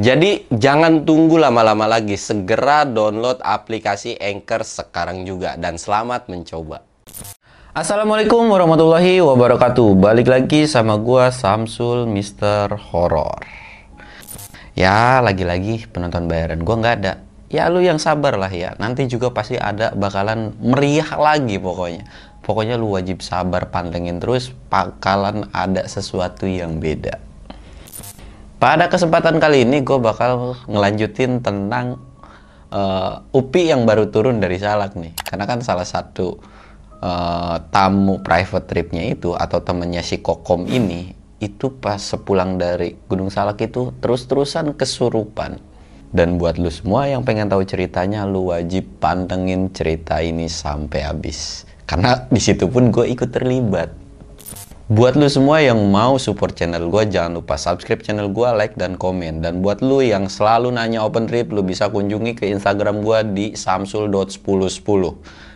Jadi 0.00 0.48
jangan 0.48 1.04
tunggu 1.04 1.36
lama-lama 1.36 1.84
lagi, 1.84 2.16
segera 2.16 2.88
download 2.88 3.36
aplikasi 3.44 4.16
Anchor 4.16 4.64
sekarang 4.64 5.28
juga 5.28 5.60
dan 5.60 5.76
selamat 5.76 6.24
mencoba. 6.32 6.80
Assalamualaikum 7.76 8.48
warahmatullahi 8.48 9.20
wabarakatuh. 9.20 10.00
Balik 10.00 10.32
lagi 10.32 10.64
sama 10.64 10.96
gua 10.96 11.28
Samsul 11.28 12.08
Mister 12.08 12.72
Horror. 12.72 13.44
Ya, 14.72 15.20
lagi-lagi 15.20 15.84
penonton 15.92 16.32
bayaran 16.32 16.64
gua 16.64 16.80
nggak 16.80 16.96
ada. 17.04 17.20
Ya 17.52 17.68
lu 17.68 17.84
yang 17.84 18.00
sabar 18.00 18.40
lah 18.40 18.48
ya. 18.48 18.72
Nanti 18.80 19.04
juga 19.04 19.28
pasti 19.36 19.60
ada 19.60 19.92
bakalan 19.92 20.56
meriah 20.64 21.12
lagi 21.20 21.60
pokoknya. 21.60 22.08
Pokoknya 22.40 22.80
lu 22.80 22.96
wajib 22.96 23.20
sabar 23.20 23.68
pantengin 23.68 24.16
terus 24.16 24.48
bakalan 24.72 25.44
ada 25.52 25.84
sesuatu 25.84 26.48
yang 26.48 26.80
beda. 26.80 27.20
Pada 28.60 28.92
kesempatan 28.92 29.40
kali 29.40 29.64
ini 29.64 29.80
gue 29.80 29.96
bakal 29.96 30.52
ngelanjutin 30.68 31.40
tentang 31.40 31.96
uh, 32.68 33.24
Upi 33.32 33.72
yang 33.72 33.88
baru 33.88 34.12
turun 34.12 34.36
dari 34.36 34.60
Salak 34.60 35.00
nih. 35.00 35.16
Karena 35.16 35.48
kan 35.48 35.64
salah 35.64 35.88
satu 35.88 36.36
uh, 37.00 37.56
tamu 37.72 38.20
private 38.20 38.68
tripnya 38.68 39.16
itu 39.16 39.32
atau 39.32 39.64
temennya 39.64 40.04
si 40.04 40.20
Kokom 40.20 40.68
ini 40.68 41.16
itu 41.40 41.72
pas 41.80 41.96
sepulang 41.96 42.60
dari 42.60 43.00
Gunung 43.08 43.32
Salak 43.32 43.64
itu 43.64 43.96
terus-terusan 44.04 44.76
kesurupan. 44.76 45.56
Dan 46.12 46.36
buat 46.36 46.60
lu 46.60 46.68
semua 46.68 47.08
yang 47.08 47.24
pengen 47.24 47.48
tahu 47.48 47.64
ceritanya, 47.64 48.28
lu 48.28 48.52
wajib 48.52 48.84
pantengin 49.00 49.72
cerita 49.72 50.20
ini 50.20 50.52
sampai 50.52 51.06
habis. 51.06 51.64
Karena 51.88 52.28
di 52.28 52.42
situ 52.44 52.68
pun 52.68 52.92
gue 52.92 53.08
ikut 53.08 53.32
terlibat. 53.32 53.99
Buat 54.90 55.14
lu 55.14 55.30
semua 55.30 55.62
yang 55.62 55.78
mau 55.86 56.18
support 56.18 56.58
channel 56.58 56.90
gue, 56.90 57.14
jangan 57.14 57.38
lupa 57.38 57.54
subscribe 57.54 58.02
channel 58.02 58.26
gue, 58.26 58.48
like, 58.58 58.74
dan 58.74 58.98
komen. 58.98 59.38
Dan 59.38 59.62
buat 59.62 59.78
lu 59.86 60.02
yang 60.02 60.26
selalu 60.26 60.74
nanya 60.74 61.06
open 61.06 61.30
trip, 61.30 61.54
lu 61.54 61.62
bisa 61.62 61.86
kunjungi 61.94 62.34
ke 62.34 62.50
Instagram 62.50 63.06
gue 63.06 63.18
di 63.30 63.46
samsul.1010. 63.54 64.42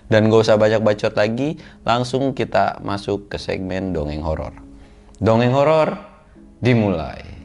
Dan 0.07 0.31
gak 0.31 0.39
usah 0.39 0.55
banyak 0.55 0.87
bacot 0.87 1.19
lagi, 1.19 1.59
langsung 1.83 2.31
kita 2.31 2.79
masuk 2.87 3.27
ke 3.27 3.35
segmen 3.35 3.91
dongeng 3.91 4.23
horor. 4.23 4.55
Dongeng 5.19 5.51
horor 5.51 5.99
dimulai. 6.63 7.44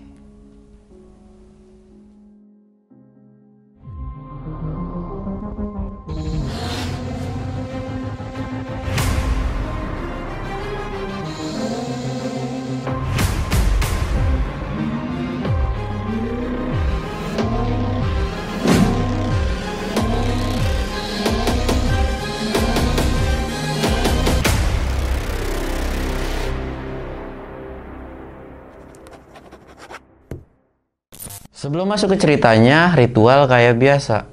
Sebelum 31.59 31.92
masuk 31.92 32.16
ke 32.16 32.24
ceritanya, 32.24 32.96
ritual 32.96 33.44
kayak 33.44 33.75
biasa. 33.75 34.24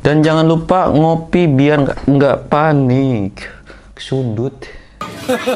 Dan 0.00 0.24
jangan 0.24 0.48
lupa 0.48 0.88
ngopi 0.88 1.44
biar 1.52 1.84
nggak 2.08 2.48
panik, 2.48 3.44
kesundut. 3.92 4.56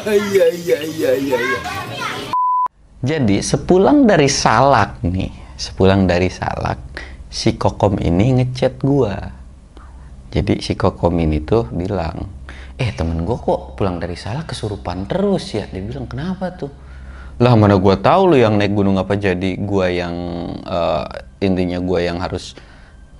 Iya 0.05 0.45
iya 0.53 0.79
iya 0.85 1.11
iya. 1.17 1.37
Jadi 3.01 3.41
sepulang 3.41 4.05
dari 4.05 4.29
Salak 4.29 5.01
nih, 5.01 5.33
sepulang 5.57 6.05
dari 6.05 6.29
Salak, 6.29 6.77
si 7.33 7.57
Kokom 7.57 7.97
ini 7.97 8.45
ngechat 8.45 8.77
gua. 8.85 9.17
Jadi 10.29 10.61
si 10.61 10.77
Kokom 10.77 11.17
ini 11.17 11.41
tuh 11.41 11.65
bilang, 11.73 12.40
eh 12.81 12.89
temen 12.97 13.21
gue 13.21 13.37
kok 13.37 13.77
pulang 13.77 14.01
dari 14.01 14.17
salah 14.17 14.41
kesurupan 14.41 15.05
terus 15.05 15.53
ya? 15.53 15.69
Dia 15.69 15.85
bilang 15.85 16.09
kenapa 16.09 16.49
tuh? 16.49 16.73
Lah 17.37 17.53
mana 17.53 17.77
gue 17.77 17.95
tahu 18.01 18.33
lu 18.33 18.37
yang 18.41 18.57
naik 18.57 18.73
gunung 18.73 18.97
apa 18.97 19.13
jadi 19.13 19.53
gue 19.53 19.87
yang 19.93 20.15
uh, 20.65 21.05
intinya 21.37 21.77
gue 21.77 21.99
yang 22.01 22.17
harus 22.17 22.57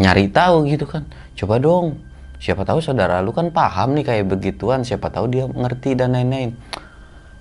nyari 0.01 0.33
tahu 0.33 0.66
gitu 0.66 0.89
kan. 0.89 1.05
Coba 1.38 1.61
dong 1.61 2.01
siapa 2.41 2.66
tahu 2.66 2.81
saudara 2.81 3.21
lu 3.21 3.29
kan 3.38 3.53
paham 3.53 3.94
nih 3.94 4.01
kayak 4.01 4.33
begituan 4.33 4.81
siapa 4.81 5.13
tahu 5.13 5.29
dia 5.29 5.45
ngerti 5.45 5.94
dan 5.94 6.17
lain-lain. 6.17 6.57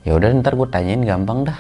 Ya 0.05 0.13
udah 0.13 0.29
ntar 0.45 0.61
gue 0.61 0.69
tanyain 0.69 1.01
gampang 1.01 1.49
dah. 1.49 1.57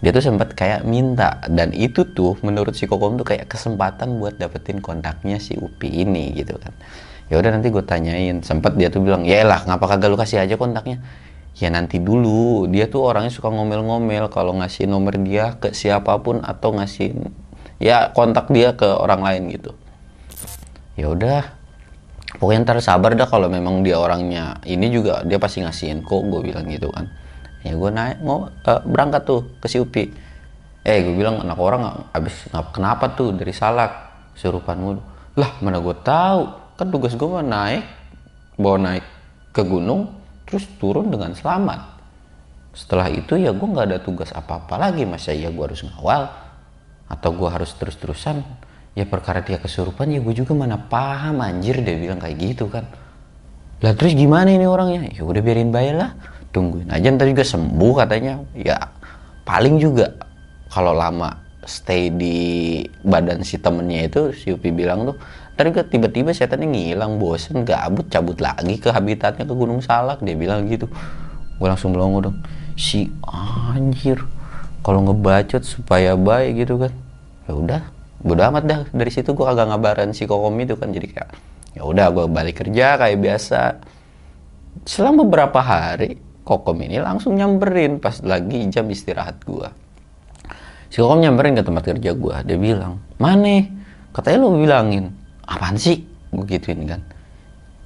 Dia 0.00 0.12
tuh 0.12 0.24
sempat 0.24 0.56
kayak 0.56 0.88
minta 0.88 1.40
dan 1.52 1.72
itu 1.76 2.04
tuh 2.16 2.36
menurut 2.40 2.72
si 2.72 2.88
kokom 2.88 3.20
tuh 3.20 3.28
kayak 3.28 3.48
kesempatan 3.48 4.20
buat 4.20 4.40
dapetin 4.40 4.80
kontaknya 4.80 5.36
si 5.36 5.56
upi 5.56 6.04
ini 6.04 6.32
gitu 6.36 6.56
kan 6.60 6.72
ya 7.26 7.38
udah 7.38 7.50
nanti 7.54 7.68
gue 7.70 7.82
tanyain. 7.82 8.42
Sempet 8.42 8.78
dia 8.78 8.88
tuh 8.92 9.02
bilang 9.02 9.26
ya 9.26 9.42
lah 9.42 9.66
ngapa 9.66 9.96
kagak 9.96 10.08
lu 10.12 10.18
kasih 10.18 10.42
aja 10.42 10.54
kontaknya? 10.54 11.02
Ya 11.56 11.72
nanti 11.72 11.96
dulu 11.96 12.68
dia 12.68 12.84
tuh 12.86 13.08
orangnya 13.08 13.32
suka 13.32 13.48
ngomel-ngomel 13.48 14.28
kalau 14.28 14.52
ngasih 14.60 14.84
nomor 14.84 15.16
dia 15.16 15.56
ke 15.56 15.72
siapa 15.72 16.20
pun 16.20 16.44
atau 16.44 16.76
ngasih 16.76 17.16
ya 17.80 18.12
kontak 18.12 18.52
dia 18.52 18.76
ke 18.76 18.84
orang 18.84 19.24
lain 19.24 19.42
gitu. 19.56 19.72
Ya 21.00 21.08
udah 21.08 21.56
pokoknya 22.36 22.60
ntar 22.68 22.78
sabar 22.84 23.16
dah 23.16 23.24
kalau 23.24 23.48
memang 23.48 23.80
dia 23.80 23.96
orangnya 23.96 24.60
ini 24.68 24.92
juga 24.92 25.24
dia 25.24 25.40
pasti 25.40 25.64
ngasihin 25.64 26.04
kok 26.04 26.28
gue 26.28 26.40
bilang 26.44 26.68
gitu 26.68 26.92
kan. 26.92 27.08
Ya 27.64 27.72
gue 27.72 27.90
naik 27.90 28.20
mau 28.20 28.52
uh, 28.52 28.80
berangkat 28.84 29.24
tuh 29.24 29.48
ke 29.58 29.66
si 29.66 29.80
Upi. 29.80 30.12
Eh 30.86 31.02
gue 31.02 31.14
bilang 31.16 31.40
anak 31.40 31.58
orang 31.58 32.06
abis 32.12 32.52
kenapa 32.76 33.16
tuh 33.16 33.32
dari 33.32 33.56
salak? 33.56 34.06
Surupan 34.36 35.00
lah 35.40 35.50
mana 35.64 35.80
gue 35.80 35.96
tahu 36.04 36.65
kan 36.76 36.92
tugas 36.92 37.16
gue 37.16 37.24
mah 37.24 37.42
naik 37.42 37.84
bawa 38.60 38.76
naik 38.76 39.04
ke 39.52 39.64
gunung 39.64 40.12
terus 40.44 40.68
turun 40.76 41.08
dengan 41.08 41.32
selamat. 41.32 41.96
Setelah 42.76 43.08
itu 43.08 43.40
ya 43.40 43.56
gue 43.56 43.66
nggak 43.66 43.86
ada 43.88 43.98
tugas 44.04 44.30
apa-apa 44.36 44.76
lagi 44.76 45.08
masa 45.08 45.32
ya 45.32 45.48
gue 45.48 45.64
harus 45.64 45.80
ngawal 45.80 46.28
atau 47.08 47.30
gue 47.32 47.48
harus 47.48 47.72
terus-terusan. 47.74 48.44
Ya 48.96 49.04
perkara 49.04 49.44
dia 49.44 49.60
kesurupan 49.60 50.08
ya 50.12 50.20
gue 50.20 50.32
juga 50.36 50.56
mana 50.56 50.76
paham 50.80 51.40
anjir 51.40 51.80
dia 51.80 51.96
bilang 51.96 52.20
kayak 52.20 52.36
gitu 52.36 52.68
kan. 52.68 52.84
Lah 53.80 53.92
terus 53.92 54.16
gimana 54.16 54.52
ini 54.52 54.64
orangnya? 54.64 55.08
Ya 55.12 55.24
udah 55.24 55.40
biarin 55.40 55.72
bayar 55.72 55.96
lah 55.96 56.10
tungguin 56.52 56.88
aja 56.88 57.12
ntar 57.12 57.28
juga 57.28 57.44
sembuh 57.44 57.92
katanya. 57.96 58.40
Ya 58.56 58.76
paling 59.44 59.80
juga 59.80 60.12
kalau 60.68 60.96
lama 60.96 61.32
stay 61.66 62.08
di 62.14 62.36
badan 63.02 63.42
si 63.42 63.58
temennya 63.58 64.06
itu 64.06 64.20
si 64.32 64.54
Upi 64.54 64.70
bilang 64.70 65.12
tuh 65.12 65.16
Ntar 65.56 65.88
tiba-tiba 65.88 66.36
setannya 66.36 66.68
ngilang, 66.68 67.16
bosen, 67.16 67.64
gabut, 67.64 68.12
cabut 68.12 68.36
lagi 68.44 68.76
ke 68.76 68.92
habitatnya 68.92 69.48
ke 69.48 69.54
Gunung 69.56 69.80
Salak. 69.80 70.20
Dia 70.20 70.36
bilang 70.36 70.68
gitu. 70.68 70.84
Gue 71.56 71.68
langsung 71.72 71.96
melongo 71.96 72.28
dong. 72.28 72.36
Si 72.76 73.08
anjir. 73.24 74.20
Kalau 74.84 75.00
ngebacot 75.00 75.64
supaya 75.64 76.12
baik 76.12 76.60
gitu 76.60 76.76
kan. 76.76 76.92
Ya 77.48 77.52
udah, 77.56 77.82
bodo 78.20 78.44
amat 78.52 78.64
dah. 78.68 78.80
Dari 78.92 79.08
situ 79.08 79.32
gue 79.32 79.48
agak 79.48 79.72
ngabaran 79.72 80.12
si 80.12 80.28
Kokom 80.28 80.60
itu 80.60 80.76
kan. 80.76 80.92
Jadi 80.92 81.08
kayak, 81.08 81.30
ya 81.72 81.88
udah 81.88 82.06
gue 82.12 82.24
balik 82.28 82.60
kerja 82.60 83.00
kayak 83.00 83.16
biasa. 83.16 83.60
Selang 84.84 85.16
beberapa 85.16 85.64
hari, 85.64 86.20
Kokom 86.44 86.84
ini 86.84 87.00
langsung 87.00 87.32
nyamperin 87.32 87.96
pas 87.96 88.20
lagi 88.20 88.60
jam 88.68 88.84
istirahat 88.92 89.40
gue. 89.48 89.72
Si 90.92 91.00
Kokom 91.00 91.24
nyamperin 91.24 91.56
ke 91.56 91.64
tempat 91.64 91.96
kerja 91.96 92.12
gue. 92.12 92.36
Dia 92.44 92.58
bilang, 92.60 93.00
mana? 93.16 93.72
Katanya 94.12 94.44
lu 94.44 94.60
bilangin, 94.60 95.16
apaan 95.46 95.78
sih? 95.78 96.04
Gue 96.34 96.44
gituin 96.44 96.84
kan. 96.84 97.00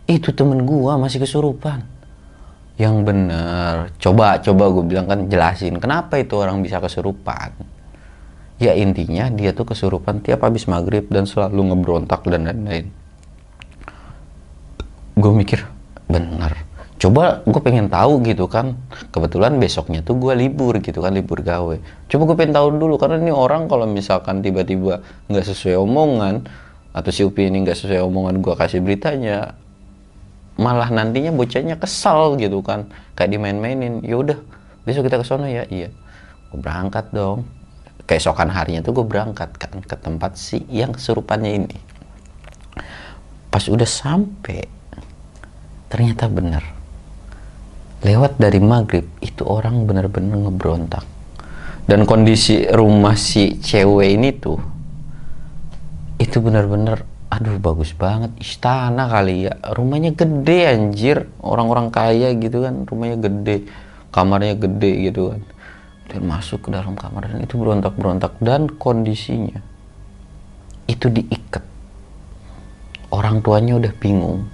Itu 0.08 0.34
temen 0.34 0.66
gue 0.66 0.92
masih 0.98 1.22
kesurupan. 1.22 1.86
Yang 2.80 2.96
bener 3.04 3.92
coba 4.00 4.40
coba 4.40 4.64
gue 4.72 4.84
bilang 4.88 5.04
kan 5.04 5.28
jelasin 5.28 5.76
kenapa 5.76 6.16
itu 6.16 6.32
orang 6.40 6.64
bisa 6.64 6.80
kesurupan? 6.80 7.52
Ya 8.56 8.72
intinya 8.72 9.28
dia 9.28 9.52
tuh 9.52 9.68
kesurupan 9.68 10.24
tiap 10.24 10.44
habis 10.44 10.64
maghrib 10.64 11.04
dan 11.12 11.28
selalu 11.28 11.72
ngebrontak 11.72 12.24
dan 12.28 12.48
lain-lain. 12.48 12.88
Gue 15.16 15.32
mikir 15.36 15.68
bener. 16.08 16.68
Coba 17.00 17.40
gue 17.48 17.60
pengen 17.64 17.88
tahu 17.88 18.20
gitu 18.24 18.44
kan. 18.48 18.76
Kebetulan 19.12 19.56
besoknya 19.56 20.04
tuh 20.04 20.16
gue 20.20 20.36
libur 20.36 20.76
gitu 20.80 21.00
kan 21.00 21.16
libur 21.16 21.40
gawe. 21.40 21.76
Coba 22.08 22.22
gue 22.28 22.36
pengen 22.36 22.56
tahu 22.56 22.68
dulu 22.76 23.00
karena 23.00 23.20
ini 23.20 23.32
orang 23.32 23.68
kalau 23.68 23.88
misalkan 23.88 24.44
tiba-tiba 24.44 25.04
nggak 25.28 25.44
sesuai 25.44 25.80
omongan 25.80 26.44
atau 26.90 27.10
si 27.14 27.22
Upi 27.22 27.46
ini 27.46 27.62
nggak 27.62 27.78
sesuai 27.78 28.02
omongan 28.02 28.42
gue 28.42 28.54
kasih 28.58 28.82
beritanya. 28.82 29.54
Malah 30.60 30.90
nantinya 30.92 31.30
bocahnya 31.32 31.78
kesal 31.78 32.36
gitu 32.36 32.60
kan. 32.60 32.90
Kayak 33.14 33.38
dimain-mainin 33.38 34.02
ya 34.02 34.18
udah 34.18 34.38
besok 34.82 35.06
kita 35.06 35.22
ke 35.22 35.26
sana 35.26 35.46
ya. 35.46 35.64
Iya. 35.70 35.94
Gue 36.50 36.58
berangkat 36.58 37.14
dong. 37.14 37.46
Keesokan 38.10 38.50
harinya 38.50 38.82
tuh 38.82 39.00
gue 39.00 39.06
berangkat 39.06 39.54
kan 39.54 39.78
ke 39.78 39.94
tempat 39.94 40.34
si 40.34 40.66
yang 40.66 40.90
kesurupannya 40.90 41.62
ini. 41.62 41.78
Pas 43.54 43.62
udah 43.70 43.86
sampai 43.86 44.66
ternyata 45.86 46.26
bener. 46.26 46.62
Lewat 48.02 48.40
dari 48.42 48.58
maghrib 48.58 49.06
itu 49.22 49.46
orang 49.46 49.86
bener-bener 49.86 50.34
ngebrontak. 50.42 51.06
Dan 51.86 52.02
kondisi 52.02 52.66
rumah 52.66 53.14
si 53.14 53.58
cewek 53.62 54.14
ini 54.18 54.30
tuh 54.34 54.79
itu 56.30 56.38
bener-bener 56.38 57.02
aduh 57.30 57.58
bagus 57.58 57.90
banget. 57.94 58.30
Istana 58.38 59.10
kali 59.10 59.50
ya. 59.50 59.54
Rumahnya 59.74 60.14
gede 60.14 60.60
anjir. 60.70 61.26
Orang-orang 61.42 61.90
kaya 61.90 62.30
gitu 62.38 62.62
kan 62.62 62.86
rumahnya 62.86 63.18
gede 63.18 63.56
kamarnya 64.14 64.54
gede 64.54 65.10
gitu 65.10 65.34
kan. 65.34 65.42
Dan 66.10 66.20
masuk 66.26 66.66
ke 66.66 66.68
dalam 66.74 66.94
kamar 66.94 67.26
dan 67.30 67.42
itu 67.42 67.58
berontak-berontak. 67.58 68.38
Dan 68.38 68.70
kondisinya 68.78 69.58
itu 70.90 71.06
diikat. 71.06 71.62
Orang 73.10 73.42
tuanya 73.42 73.78
udah 73.78 73.92
bingung. 73.98 74.46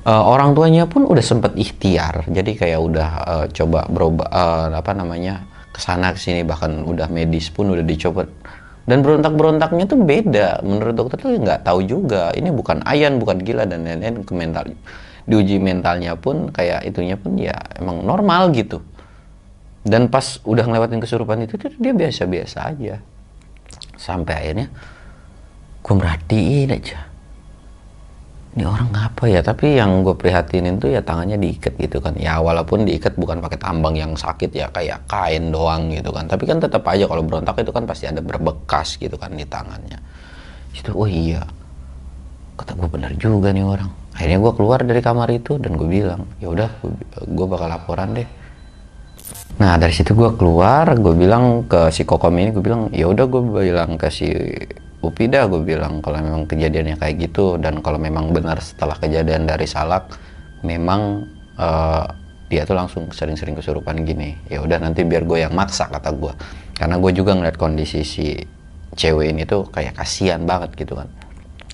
Uh, 0.00 0.24
orang 0.24 0.56
tuanya 0.56 0.88
pun 0.88 1.04
udah 1.04 1.20
sempat 1.20 1.52
ikhtiar. 1.56 2.24
Jadi 2.28 2.56
kayak 2.56 2.80
udah 2.80 3.08
uh, 3.20 3.46
coba 3.52 3.84
berubah 3.88 4.28
uh, 4.32 4.66
apa 4.72 4.96
namanya 4.96 5.44
ke 5.68 5.80
sana 5.80 6.16
ke 6.16 6.20
sini. 6.20 6.40
Bahkan 6.44 6.88
udah 6.88 7.12
medis 7.12 7.52
pun 7.52 7.68
udah 7.68 7.84
dicoba 7.84 8.24
dan 8.88 9.04
berontak-berontaknya 9.04 9.84
tuh 9.84 10.00
beda. 10.00 10.64
Menurut 10.64 10.94
dokter 10.96 11.16
tuh 11.20 11.36
nggak 11.36 11.66
tahu 11.66 11.84
juga. 11.84 12.32
Ini 12.32 12.54
bukan 12.54 12.86
ayan 12.86 13.20
bukan 13.20 13.42
gila 13.42 13.68
dan 13.68 13.84
lain-lain. 13.84 14.24
Ke 14.24 14.32
mental 14.32 14.72
diuji 15.28 15.60
mentalnya 15.60 16.16
pun 16.16 16.48
kayak 16.48 16.88
itunya 16.88 17.18
pun 17.18 17.36
ya 17.36 17.56
emang 17.76 18.06
normal 18.06 18.54
gitu. 18.56 18.80
Dan 19.84 20.12
pas 20.12 20.40
udah 20.44 20.64
ngelewatin 20.64 21.00
kesurupan 21.00 21.44
itu 21.44 21.56
tuh 21.56 21.72
dia 21.76 21.92
biasa-biasa 21.92 22.58
aja. 22.72 23.00
Sampai 24.00 24.32
akhirnya 24.36 24.68
gue 25.80 25.94
merhatiin 25.96 26.70
aja 26.76 27.09
ini 28.50 28.66
orang 28.66 28.90
ngapa 28.90 29.24
ya? 29.30 29.40
Tapi 29.46 29.78
yang 29.78 30.02
gue 30.02 30.14
prihatinin 30.18 30.82
tuh 30.82 30.90
ya 30.90 31.00
tangannya 31.04 31.38
diikat 31.38 31.78
gitu 31.78 32.02
kan. 32.02 32.18
Ya 32.18 32.42
walaupun 32.42 32.82
diikat 32.82 33.14
bukan 33.14 33.38
pakai 33.38 33.58
tambang 33.62 33.94
yang 33.94 34.18
sakit 34.18 34.50
ya 34.50 34.66
kayak 34.74 35.06
kain 35.06 35.54
doang 35.54 35.90
gitu 35.94 36.10
kan. 36.10 36.26
Tapi 36.26 36.44
kan 36.50 36.58
tetap 36.58 36.82
aja 36.90 37.06
kalau 37.06 37.22
berontak 37.22 37.62
itu 37.62 37.70
kan 37.70 37.86
pasti 37.86 38.10
ada 38.10 38.18
berbekas 38.18 38.98
gitu 38.98 39.14
kan 39.14 39.30
di 39.34 39.46
tangannya. 39.46 40.02
Itu 40.74 40.98
oh 40.98 41.06
iya 41.06 41.46
kata 42.58 42.74
gue 42.74 42.88
bener 42.90 43.14
juga 43.14 43.54
nih 43.54 43.62
orang. 43.62 43.90
Akhirnya 44.18 44.38
gue 44.42 44.52
keluar 44.58 44.78
dari 44.82 45.00
kamar 45.00 45.28
itu 45.30 45.56
dan 45.56 45.78
gue 45.78 45.88
bilang 45.88 46.26
ya 46.42 46.50
udah 46.50 46.68
gue 47.22 47.46
bakal 47.46 47.70
laporan 47.70 48.18
deh 48.18 48.39
nah 49.60 49.76
dari 49.76 49.92
situ 49.92 50.16
gue 50.16 50.30
keluar 50.40 50.88
gue 50.96 51.14
bilang 51.14 51.68
ke 51.68 51.92
si 51.92 52.08
kokom 52.08 52.36
ini 52.40 52.50
gue 52.52 52.64
bilang 52.64 52.88
ya 52.90 53.06
udah 53.08 53.26
gue 53.28 53.42
bilang 53.44 54.00
ke 54.00 54.08
si 54.08 54.28
Upi 55.00 55.32
dah 55.32 55.48
gue 55.48 55.64
bilang 55.64 56.04
kalau 56.04 56.20
memang 56.20 56.44
kejadiannya 56.44 57.00
kayak 57.00 57.16
gitu 57.30 57.56
dan 57.56 57.80
kalau 57.80 57.96
memang 57.96 58.36
benar 58.36 58.60
setelah 58.60 59.00
kejadian 59.00 59.48
dari 59.48 59.64
Salak 59.64 60.12
memang 60.60 61.24
uh, 61.56 62.04
dia 62.50 62.66
tuh 62.66 62.76
langsung 62.76 63.08
sering-sering 63.14 63.54
kesurupan 63.54 64.02
gini. 64.02 64.34
Ya 64.50 64.60
udah 64.60 64.82
nanti 64.82 65.06
biar 65.06 65.22
gue 65.22 65.40
yang 65.46 65.54
maksa 65.54 65.86
kata 65.86 66.10
gue 66.12 66.34
karena 66.76 67.00
gue 67.00 67.12
juga 67.16 67.32
ngeliat 67.32 67.56
kondisi 67.56 68.04
si 68.04 68.34
cewek 68.92 69.32
ini 69.32 69.46
tuh 69.46 69.70
kayak 69.70 69.96
kasihan 69.96 70.44
banget 70.44 70.74
gitu 70.76 70.98
kan. 70.98 71.08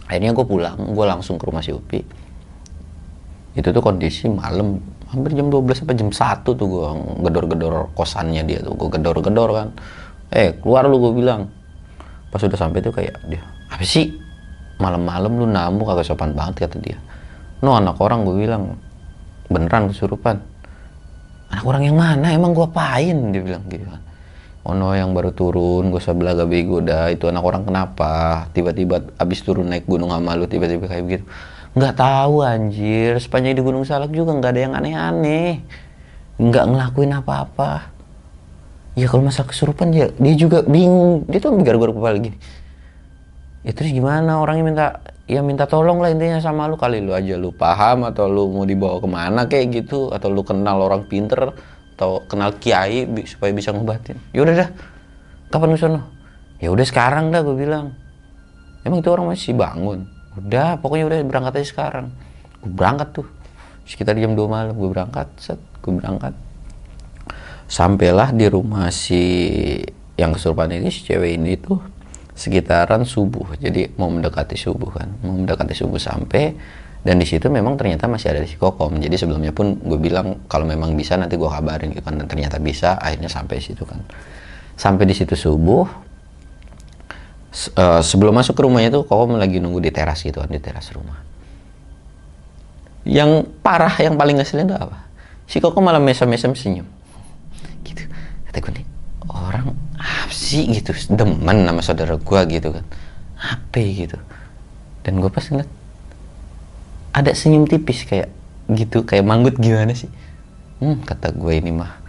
Akhirnya 0.07 0.31
gue 0.31 0.47
pulang 0.47 0.79
gue 0.95 1.07
langsung 1.09 1.41
ke 1.41 1.51
rumah 1.51 1.65
si 1.67 1.75
Upi. 1.75 2.05
Itu 3.57 3.73
tuh 3.73 3.83
kondisi 3.83 4.31
malam 4.31 4.79
hampir 5.11 5.39
jam 5.39 5.47
12 5.49 5.87
sampai 5.87 5.95
jam 5.95 6.11
1 6.11 6.43
tuh 6.43 6.67
gue 6.67 6.87
gedor-gedor 7.27 7.95
kosannya 7.95 8.43
dia 8.43 8.59
tuh. 8.63 8.75
Gue 8.75 8.91
gedor-gedor 8.91 9.51
kan. 9.55 9.69
Eh 10.35 10.59
keluar 10.59 10.91
lu 10.91 10.99
gue 10.99 11.13
bilang. 11.15 11.47
Pas 12.31 12.43
udah 12.43 12.59
sampai 12.59 12.83
tuh 12.83 12.91
kayak 12.91 13.15
dia 13.31 13.43
apa 13.71 13.83
sih? 13.87 14.19
Malam-malam 14.83 15.33
lu 15.39 15.47
namu 15.47 15.87
kagak 15.87 16.05
sopan 16.05 16.35
banget 16.35 16.67
kata 16.67 16.77
dia. 16.83 16.99
No 17.63 17.79
anak 17.79 17.99
orang 18.03 18.27
gue 18.27 18.35
bilang. 18.35 18.75
Beneran 19.47 19.95
kesurupan. 19.95 20.43
Anak 21.55 21.65
orang 21.65 21.83
yang 21.87 21.97
mana? 21.97 22.35
Emang 22.35 22.51
gue 22.51 22.67
apain? 22.67 23.31
dia 23.31 23.43
bilang 23.43 23.63
gitu 23.71 23.87
kan. 23.87 24.03
Oh 24.67 24.75
no 24.75 24.91
yang 24.99 25.15
baru 25.15 25.31
turun 25.31 25.95
gue 25.95 26.03
sebelah 26.03 26.35
gak 26.35 26.51
bego 26.51 26.83
dah. 26.83 27.15
Itu 27.15 27.31
anak 27.31 27.47
orang 27.47 27.63
kenapa? 27.63 28.51
Tiba-tiba 28.51 28.99
abis 29.23 29.47
turun 29.47 29.71
naik 29.71 29.87
gunung 29.87 30.11
sama 30.11 30.35
lu 30.35 30.51
tiba-tiba 30.51 30.91
kayak 30.91 31.05
begitu 31.07 31.25
nggak 31.77 31.95
tahu 31.95 32.41
anjir. 32.41 33.21
Sepanjang 33.21 33.61
di 33.61 33.63
gunung 33.63 33.85
salak 33.85 34.11
juga 34.11 34.33
nggak 34.33 34.53
ada 34.57 34.61
yang 34.65 34.75
aneh-aneh. 34.75 35.61
Nggak 36.41 36.65
ngelakuin 36.73 37.13
apa-apa. 37.13 37.93
Ya 38.97 39.13
kalau 39.13 39.29
masalah 39.29 39.53
kesurupan 39.53 39.93
ya 39.93 40.09
dia 40.17 40.35
juga 40.35 40.65
bingung. 40.65 41.29
Dia 41.29 41.39
tuh 41.39 41.53
garuk-garuk 41.61 42.01
kepala 42.01 42.17
gini 42.17 42.41
ya 43.61 43.77
terus 43.77 43.93
gimana? 43.93 44.41
Orangnya 44.41 44.65
minta 44.65 44.87
ya 45.29 45.45
minta 45.45 45.69
tolong 45.69 46.01
lah 46.01 46.09
intinya 46.09 46.41
sama 46.41 46.65
lu. 46.65 46.81
Kali 46.81 47.05
lu 47.05 47.13
aja 47.13 47.37
lu 47.37 47.53
paham 47.53 48.09
atau 48.09 48.25
lu 48.25 48.49
mau 48.49 48.65
dibawa 48.65 48.97
ke 48.97 49.09
mana 49.13 49.45
kayak 49.45 49.85
gitu. 49.85 50.09
Atau 50.17 50.33
lu 50.33 50.41
kenal 50.49 50.81
orang 50.81 51.05
pinter 51.05 51.53
atau 51.93 52.25
kenal 52.25 52.57
kiai 52.57 53.05
supaya 53.29 53.53
bisa 53.53 53.77
ngobatin. 53.77 54.17
Ya 54.33 54.41
udah 54.49 54.65
dah. 54.65 54.69
Kapan 55.53 55.77
lu 55.77 55.79
sono 55.79 56.01
ya 56.57 56.73
udah 56.73 56.89
sekarang 56.89 57.29
dah 57.29 57.45
gue 57.45 57.53
bilang. 57.53 57.93
Emang 58.81 59.05
itu 59.05 59.13
orang 59.13 59.29
masih 59.29 59.53
bangun 59.53 60.16
udah 60.37 60.79
pokoknya 60.81 61.05
udah 61.09 61.19
berangkat 61.25 61.53
aja 61.61 61.67
sekarang. 61.69 62.07
Gue 62.61 62.73
berangkat 62.73 63.09
tuh. 63.17 63.29
Sekitar 63.87 64.19
jam 64.19 64.35
2 64.35 64.51
malam 64.51 64.75
gue 64.75 64.91
berangkat 64.91 65.31
set 65.39 65.61
gue 65.83 65.93
berangkat. 65.95 66.35
Sampailah 67.67 68.31
di 68.35 68.47
rumah 68.47 68.91
si 68.95 69.23
yang 70.17 70.33
kesurupan 70.33 70.71
ini 70.71 70.89
si 70.91 71.07
cewek 71.07 71.39
ini 71.39 71.59
tuh 71.59 71.79
sekitaran 72.35 73.03
subuh. 73.07 73.59
Jadi 73.59 73.95
mau 73.99 74.11
mendekati 74.11 74.55
subuh 74.59 74.91
kan. 74.91 75.09
Mau 75.23 75.39
mendekati 75.39 75.75
subuh 75.75 75.99
sampai 75.99 76.55
dan 77.07 77.23
di 77.23 77.27
situ 77.27 77.47
memang 77.47 77.79
ternyata 77.79 78.11
masih 78.11 78.35
ada 78.35 78.43
si 78.43 78.59
kokom. 78.59 78.99
Jadi 78.99 79.15
sebelumnya 79.15 79.55
pun 79.55 79.79
gue 79.79 79.99
bilang 79.99 80.43
kalau 80.51 80.67
memang 80.67 80.99
bisa 80.99 81.15
nanti 81.15 81.39
gue 81.39 81.47
kabarin 81.47 81.95
gitu 81.95 82.03
kan. 82.03 82.19
Dan 82.19 82.27
ternyata 82.27 82.59
bisa 82.59 82.99
akhirnya 82.99 83.31
sampai 83.31 83.63
situ 83.63 83.87
kan. 83.87 84.03
Sampai 84.75 85.07
di 85.07 85.15
situ 85.15 85.39
subuh 85.39 86.06
uh, 87.77 88.01
sebelum 88.05 88.37
masuk 88.37 88.53
ke 88.53 88.63
rumahnya 88.65 88.93
tuh 88.93 89.03
kokom 89.09 89.41
lagi 89.41 89.59
nunggu 89.59 89.81
di 89.81 89.91
teras 89.91 90.21
gitu 90.21 90.45
kan 90.45 90.51
di 90.51 90.61
teras 90.61 90.93
rumah. 90.93 91.25
Yang 93.07 93.49
parah 93.63 93.95
yang 94.03 94.19
paling 94.19 94.37
ngeselin 94.37 94.69
itu 94.69 94.77
apa? 94.77 94.99
Si 95.47 95.63
kokom 95.63 95.87
malah 95.87 96.03
mesem-mesem 96.03 96.53
senyum. 96.53 96.89
Kata 98.51 98.59
gue 98.61 98.73
nih 98.83 98.87
orang 99.31 99.73
apa 99.97 100.33
sih? 100.33 100.69
Gitu. 100.69 100.93
Demen 101.13 101.65
sama 101.65 101.81
saudara 101.81 102.17
gue 102.19 102.41
gitu 102.53 102.69
kan. 102.75 102.85
Apa 103.37 103.79
gitu? 103.81 104.19
Dan 105.07 105.23
gue 105.23 105.31
pas 105.31 105.45
ngeliat 105.47 105.71
ada 107.17 107.33
senyum 107.33 107.65
tipis 107.65 108.05
kayak 108.05 108.29
gitu 108.69 109.07
kayak 109.09 109.25
manggut 109.25 109.57
gimana 109.57 109.97
sih? 109.97 110.11
Hmm 110.83 111.01
kata 111.01 111.33
gue 111.33 111.53
ini 111.57 111.73
mah 111.73 112.06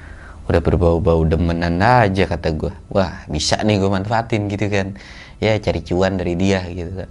udah 0.47 0.61
berbau-bau 0.63 1.27
demenan 1.27 1.83
aja 1.83 2.23
kata 2.23 2.55
gue 2.55 2.71
wah 2.91 3.27
bisa 3.27 3.59
nih 3.61 3.77
gue 3.79 3.91
manfaatin 3.91 4.47
gitu 4.47 4.71
kan. 4.71 4.95
Ya 5.37 5.53
cari 5.61 5.85
cuan 5.85 6.17
dari 6.17 6.33
dia 6.33 6.65
gitu 6.65 7.05
kan. 7.05 7.09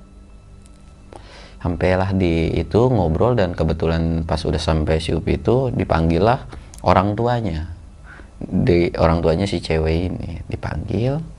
Sampailah 1.62 2.10
di 2.14 2.50
itu 2.58 2.90
ngobrol 2.90 3.38
dan 3.38 3.54
kebetulan 3.54 4.26
pas 4.26 4.42
udah 4.42 4.58
sampai 4.58 4.98
si 4.98 5.14
Upi 5.14 5.38
itu 5.38 5.70
dipanggil 5.70 6.26
lah 6.26 6.42
orang 6.82 7.14
tuanya. 7.14 7.70
Di 8.38 8.90
orang 8.98 9.22
tuanya 9.22 9.46
si 9.46 9.62
cewek 9.62 10.10
ini. 10.10 10.42
Dipanggil 10.50 11.35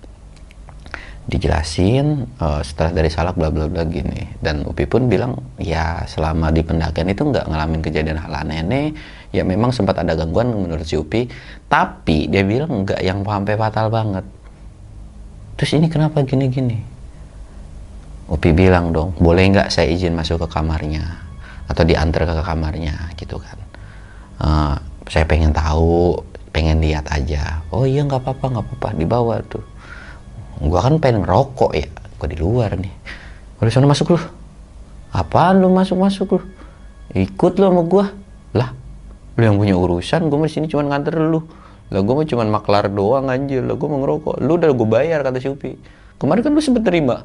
dijelasin 1.28 2.24
uh, 2.40 2.64
setelah 2.64 2.96
dari 2.96 3.12
salak 3.12 3.36
bla 3.36 3.52
bla 3.52 3.68
bla 3.68 3.84
gini. 3.84 4.40
Dan 4.40 4.64
Upi 4.64 4.88
pun 4.88 5.12
bilang 5.12 5.36
ya 5.60 6.08
selama 6.08 6.50
di 6.56 6.64
pendakian 6.64 7.12
itu 7.12 7.28
nggak 7.28 7.52
ngalamin 7.52 7.84
kejadian 7.84 8.16
hal 8.16 8.32
aneh 8.32 8.96
ya 9.36 9.44
memang 9.44 9.76
sempat 9.76 10.00
ada 10.00 10.16
gangguan 10.16 10.48
menurut 10.56 10.88
si 10.88 10.96
Upi. 10.96 11.28
Tapi 11.68 12.32
dia 12.32 12.48
bilang 12.48 12.88
nggak 12.88 13.04
yang 13.04 13.28
sampai 13.28 13.60
fatal 13.60 13.92
banget. 13.92 14.26
Terus 15.60 15.72
ini 15.76 15.92
kenapa 15.92 16.24
gini 16.24 16.48
gini 16.48 16.78
Upi 18.28 18.56
bilang 18.56 18.96
dong 18.96 19.16
boleh 19.20 19.52
nggak 19.52 19.68
saya 19.68 19.92
izin 19.92 20.16
masuk 20.16 20.48
ke 20.48 20.48
kamarnya? 20.48 21.04
Atau 21.68 21.84
diantar 21.84 22.24
ke 22.24 22.44
kamarnya? 22.44 22.96
Gitu 23.20 23.36
kan. 23.36 23.58
Uh, 24.40 24.76
saya 25.12 25.28
pengen 25.28 25.52
tahu 25.52 26.24
pengen 26.56 26.80
lihat 26.80 27.04
aja. 27.12 27.60
Oh 27.68 27.84
iya 27.84 28.08
nggak 28.08 28.24
apa-apa 28.24 28.46
nggak 28.48 28.66
apa-apa. 28.72 28.88
Dibawa 28.96 29.44
tuh 29.44 29.64
gua 30.62 30.86
kan 30.86 30.98
pengen 30.98 31.26
ngerokok 31.26 31.72
ya. 31.78 31.88
Gua 32.18 32.28
di 32.28 32.38
luar 32.38 32.74
nih. 32.78 32.94
Udah 33.62 33.72
sana 33.74 33.86
masuk 33.86 34.18
lu. 34.18 34.20
Apaan 35.14 35.62
lu 35.62 35.70
masuk 35.74 35.98
masuk 35.98 36.28
lu? 36.38 36.40
Ikut 37.14 37.58
lu 37.58 37.66
sama 37.70 37.82
gua. 37.86 38.06
Lah 38.54 38.74
lu 39.38 39.42
yang 39.46 39.58
punya 39.62 39.78
urusan 39.78 40.34
gue 40.34 40.38
di 40.46 40.50
sini 40.50 40.66
cuma 40.66 40.82
nganter 40.90 41.14
lu. 41.22 41.46
Lah 41.94 42.02
gue 42.02 42.14
mah 42.18 42.26
cuma 42.26 42.44
maklar 42.50 42.90
doang 42.90 43.30
anjir. 43.30 43.62
Lah 43.62 43.78
gue 43.78 43.88
mau 43.88 44.02
ngerokok. 44.02 44.42
Lu 44.42 44.58
udah 44.58 44.70
gue 44.74 44.88
bayar 44.90 45.22
kata 45.22 45.38
si 45.38 45.48
Upi 45.48 45.78
kemarin 46.18 46.42
kan 46.42 46.52
lu 46.52 46.62
sempet 46.62 46.82
terima. 46.82 47.22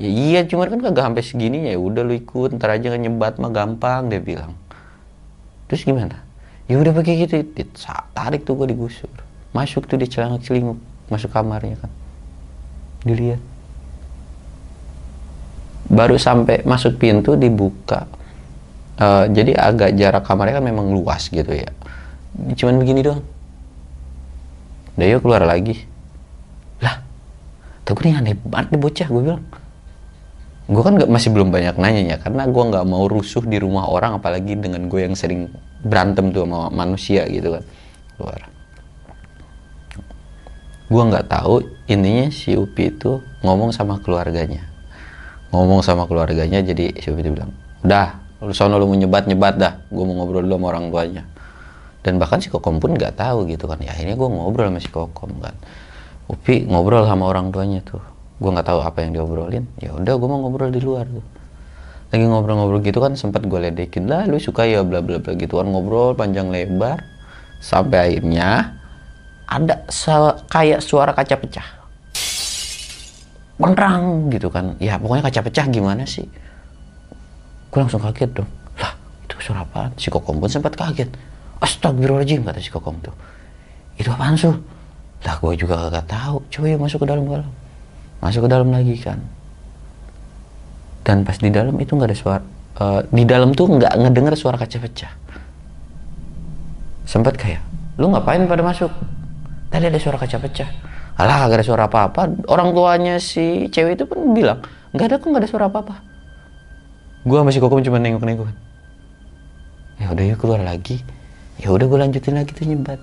Ya 0.00 0.08
iya 0.08 0.40
cuma 0.48 0.64
kan 0.64 0.80
kagak 0.80 1.04
sampai 1.04 1.20
segini. 1.20 1.68
Ya 1.68 1.76
udah 1.76 2.00
lu 2.00 2.16
ikut 2.16 2.56
ntar 2.56 2.80
aja 2.80 2.96
kan 2.96 3.00
nyebat 3.00 3.36
mah 3.36 3.52
gampang 3.52 4.08
dia 4.08 4.24
bilang. 4.24 4.56
Terus 5.68 5.84
gimana? 5.84 6.24
Ya 6.64 6.80
udah 6.80 6.96
pakai 6.96 7.28
gitu. 7.28 7.44
Tarik 8.16 8.48
tuh 8.48 8.56
gue 8.56 8.72
digusur. 8.72 9.12
Masuk 9.52 9.84
tuh 9.84 10.00
di 10.00 10.08
celana 10.08 10.40
celinguk 10.40 10.80
masuk 11.10 11.34
kamarnya 11.34 11.74
kan 11.82 11.90
dilihat. 13.04 13.40
Baru 15.90 16.20
sampai 16.20 16.62
masuk 16.62 17.00
pintu 17.00 17.34
dibuka. 17.34 18.06
Uh, 19.00 19.24
jadi 19.32 19.56
agak 19.56 19.96
jarak 19.96 20.22
kamarnya 20.28 20.60
kan 20.60 20.66
memang 20.68 20.92
luas 20.92 21.32
gitu 21.32 21.50
ya. 21.50 21.72
Cuman 22.54 22.78
begini 22.78 23.00
doang. 23.02 23.24
Udah 24.94 25.06
yuk 25.08 25.20
keluar 25.24 25.42
lagi. 25.48 25.88
Lah 26.84 27.00
tuh 27.82 27.96
gue 27.96 28.12
aneh 28.12 28.36
banget 28.36 28.76
nih 28.76 28.80
bocah 28.80 29.08
gue 29.08 29.22
bilang. 29.24 29.44
Gue 30.70 30.82
kan 30.86 30.94
gak, 30.94 31.10
masih 31.10 31.34
belum 31.34 31.50
banyak 31.50 31.74
nanya 31.82 32.14
ya 32.14 32.16
karena 32.22 32.46
gue 32.46 32.62
nggak 32.70 32.86
mau 32.86 33.10
rusuh 33.10 33.42
di 33.42 33.58
rumah 33.58 33.90
orang 33.90 34.22
apalagi 34.22 34.54
dengan 34.54 34.86
gue 34.86 35.02
yang 35.02 35.18
sering 35.18 35.50
berantem 35.82 36.30
tuh 36.30 36.46
sama 36.46 36.70
manusia 36.70 37.26
gitu 37.26 37.58
kan. 37.58 37.64
Keluar. 38.14 38.40
Gue 40.86 41.02
nggak 41.08 41.26
tahu 41.26 41.54
intinya 41.90 42.30
si 42.30 42.54
Upi 42.54 42.94
itu 42.94 43.18
ngomong 43.42 43.74
sama 43.74 43.98
keluarganya. 43.98 44.62
Ngomong 45.50 45.82
sama 45.82 46.06
keluarganya 46.06 46.62
jadi 46.62 46.94
si 47.02 47.10
Upi 47.10 47.26
itu 47.26 47.34
bilang 47.34 47.50
udah 47.82 48.22
lu 48.40 48.54
sono 48.54 48.78
lu 48.78 48.86
mau 48.86 48.96
nyebat 48.96 49.26
nyebat 49.26 49.58
dah. 49.58 49.74
Gue 49.90 50.04
mau 50.06 50.22
ngobrol 50.22 50.46
dulu 50.46 50.56
sama 50.56 50.66
orang 50.72 50.84
tuanya. 50.88 51.22
Dan 52.00 52.16
bahkan 52.16 52.40
si 52.40 52.48
kokom 52.48 52.80
pun 52.80 52.96
nggak 52.96 53.18
tahu 53.18 53.44
gitu 53.50 53.68
kan. 53.68 53.76
Ya 53.82 53.92
akhirnya 53.92 54.16
gue 54.16 54.28
ngobrol 54.30 54.70
sama 54.70 54.80
si 54.80 54.88
kokom 54.88 55.42
kan. 55.42 55.52
Upi 56.30 56.64
ngobrol 56.64 57.04
sama 57.04 57.26
orang 57.26 57.50
tuanya 57.50 57.82
tuh. 57.82 58.00
Gue 58.40 58.50
nggak 58.54 58.70
tahu 58.70 58.80
apa 58.80 59.04
yang 59.04 59.12
diobrolin. 59.12 59.66
Ya 59.82 59.92
udah 59.92 60.14
gue 60.16 60.28
mau 60.30 60.40
ngobrol 60.40 60.70
di 60.72 60.80
luar 60.80 61.04
tuh. 61.10 61.26
Lagi 62.10 62.26
ngobrol-ngobrol 62.26 62.82
gitu 62.82 62.98
kan 62.98 63.14
sempat 63.14 63.46
gue 63.46 63.58
ledekin 63.58 64.10
lah 64.10 64.26
lu 64.26 64.42
suka 64.42 64.66
ya 64.66 64.82
bla 64.82 64.98
bla 64.98 65.22
bla 65.22 65.30
gitu 65.38 65.58
kan 65.58 65.66
ngobrol 65.68 66.14
panjang 66.14 66.48
lebar. 66.48 67.02
Sampai 67.60 68.16
akhirnya 68.16 68.80
ada 69.50 69.84
kayak 70.48 70.80
suara 70.80 71.12
kaca 71.12 71.36
pecah 71.36 71.79
benerang 73.60 74.32
gitu 74.32 74.48
kan 74.48 74.80
ya 74.80 74.96
pokoknya 74.96 75.28
kaca 75.28 75.40
pecah 75.44 75.66
gimana 75.68 76.08
sih 76.08 76.24
gue 77.70 77.78
langsung 77.78 78.00
kaget 78.00 78.32
dong 78.32 78.50
lah 78.80 78.96
itu 79.28 79.36
suara 79.44 79.62
apa 79.68 79.92
si 80.00 80.08
kokom 80.08 80.40
pun 80.40 80.48
sempat 80.48 80.72
kaget 80.74 81.12
Astagfirullahaladzim 81.60 82.40
kata 82.40 82.58
si 82.58 82.72
Kokom 82.72 82.96
tuh. 83.04 83.12
Itu 84.00 84.08
apaan 84.16 84.34
su? 84.34 84.48
Lah 85.20 85.36
gue 85.36 85.52
juga 85.60 85.92
gak 85.92 86.08
tahu. 86.08 86.40
Coba 86.48 86.80
masuk 86.80 87.04
ke 87.04 87.06
dalam 87.06 87.24
dalam. 87.28 87.52
Masuk 88.24 88.48
ke 88.48 88.50
dalam 88.50 88.68
lagi 88.72 88.96
kan. 88.96 89.20
Dan 91.04 91.24
pas 91.24 91.36
di 91.36 91.52
dalam 91.52 91.76
itu 91.80 91.92
nggak 91.96 92.08
ada 92.08 92.16
suara. 92.16 92.44
Uh, 92.80 93.00
di 93.12 93.28
dalam 93.28 93.52
tuh 93.52 93.68
nggak 93.68 93.92
ngedenger 93.92 94.34
suara 94.36 94.56
kaca 94.56 94.80
pecah. 94.80 95.12
Sempat 97.04 97.36
kayak, 97.36 97.60
lu 98.00 98.08
ngapain 98.08 98.40
pada 98.48 98.62
masuk? 98.64 98.92
Tadi 99.68 99.84
ada 99.90 99.98
suara 100.00 100.16
kaca 100.16 100.38
pecah. 100.40 100.68
Alah 101.20 101.44
kagak 101.44 101.60
ada 101.60 101.64
suara 101.68 101.84
apa-apa. 101.84 102.48
Orang 102.48 102.72
tuanya 102.72 103.20
si 103.20 103.68
cewek 103.68 104.00
itu 104.00 104.04
pun 104.08 104.32
bilang, 104.32 104.64
nggak 104.96 105.06
ada 105.06 105.16
kok 105.20 105.28
nggak 105.28 105.42
ada 105.44 105.50
suara 105.50 105.66
apa-apa. 105.68 105.94
Gua 107.28 107.44
masih 107.44 107.60
kokom 107.60 107.84
cuma 107.84 108.00
nengok-nengok. 108.00 108.48
Ya 110.00 110.08
udah 110.16 110.24
yuk 110.24 110.40
keluar 110.40 110.64
lagi 110.64 111.04
ya 111.60 111.68
udah 111.68 111.86
gue 111.86 111.98
lanjutin 112.00 112.34
lagi 112.40 112.56
tuh 112.56 112.64
nyembat 112.64 113.00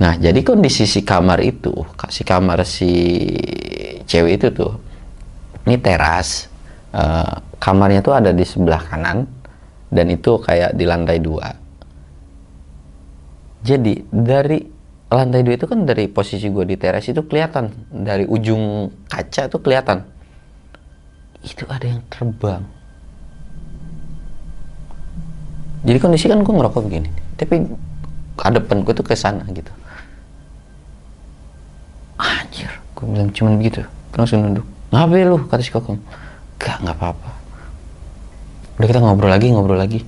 nah 0.00 0.16
jadi 0.16 0.40
kondisi 0.44 0.84
si 0.84 1.00
kamar 1.04 1.40
itu 1.44 1.72
si 2.08 2.24
kamar 2.24 2.64
si 2.64 2.92
cewek 4.04 4.40
itu 4.40 4.46
tuh 4.52 4.72
ini 5.68 5.76
teras 5.80 6.48
uh, 6.92 7.40
kamarnya 7.60 8.00
tuh 8.00 8.16
ada 8.16 8.32
di 8.32 8.44
sebelah 8.44 8.80
kanan 8.84 9.28
dan 9.92 10.06
itu 10.08 10.40
kayak 10.40 10.76
di 10.76 10.84
lantai 10.88 11.20
dua 11.20 11.52
jadi 13.60 13.92
dari 14.08 14.79
lantai 15.10 15.42
dua 15.42 15.58
itu 15.58 15.66
kan 15.66 15.82
dari 15.82 16.06
posisi 16.06 16.46
gue 16.46 16.62
di 16.62 16.78
teras 16.78 17.10
itu 17.10 17.26
kelihatan. 17.26 17.74
Dari 17.90 18.24
ujung 18.30 18.94
kaca 19.10 19.50
tuh 19.50 19.58
kelihatan. 19.58 20.06
Itu 21.42 21.66
ada 21.66 21.82
yang 21.82 22.00
terbang. 22.06 22.62
Jadi 25.82 25.98
kondisi 25.98 26.30
kan 26.30 26.46
gue 26.46 26.54
ngerokok 26.54 26.82
begini. 26.86 27.10
Tapi 27.34 27.66
depan 28.40 28.86
gue 28.86 28.94
tuh 28.94 29.04
ke 29.04 29.18
sana 29.18 29.42
gitu. 29.50 29.72
Anjir 32.16 32.70
gue 32.70 33.06
bilang 33.10 33.34
cuman 33.34 33.58
begitu. 33.58 33.82
Langsung 34.14 34.46
nunduk. 34.46 34.66
Ngapain 34.94 35.26
lu? 35.26 35.38
kata 35.50 35.62
si 35.62 35.74
kokom 35.74 35.98
gak 36.60 36.82
nggak 36.86 36.96
apa-apa. 36.98 37.30
Udah 38.78 38.86
kita 38.86 39.00
ngobrol 39.02 39.30
lagi 39.32 39.46
ngobrol 39.50 39.80
lagi. 39.80 40.06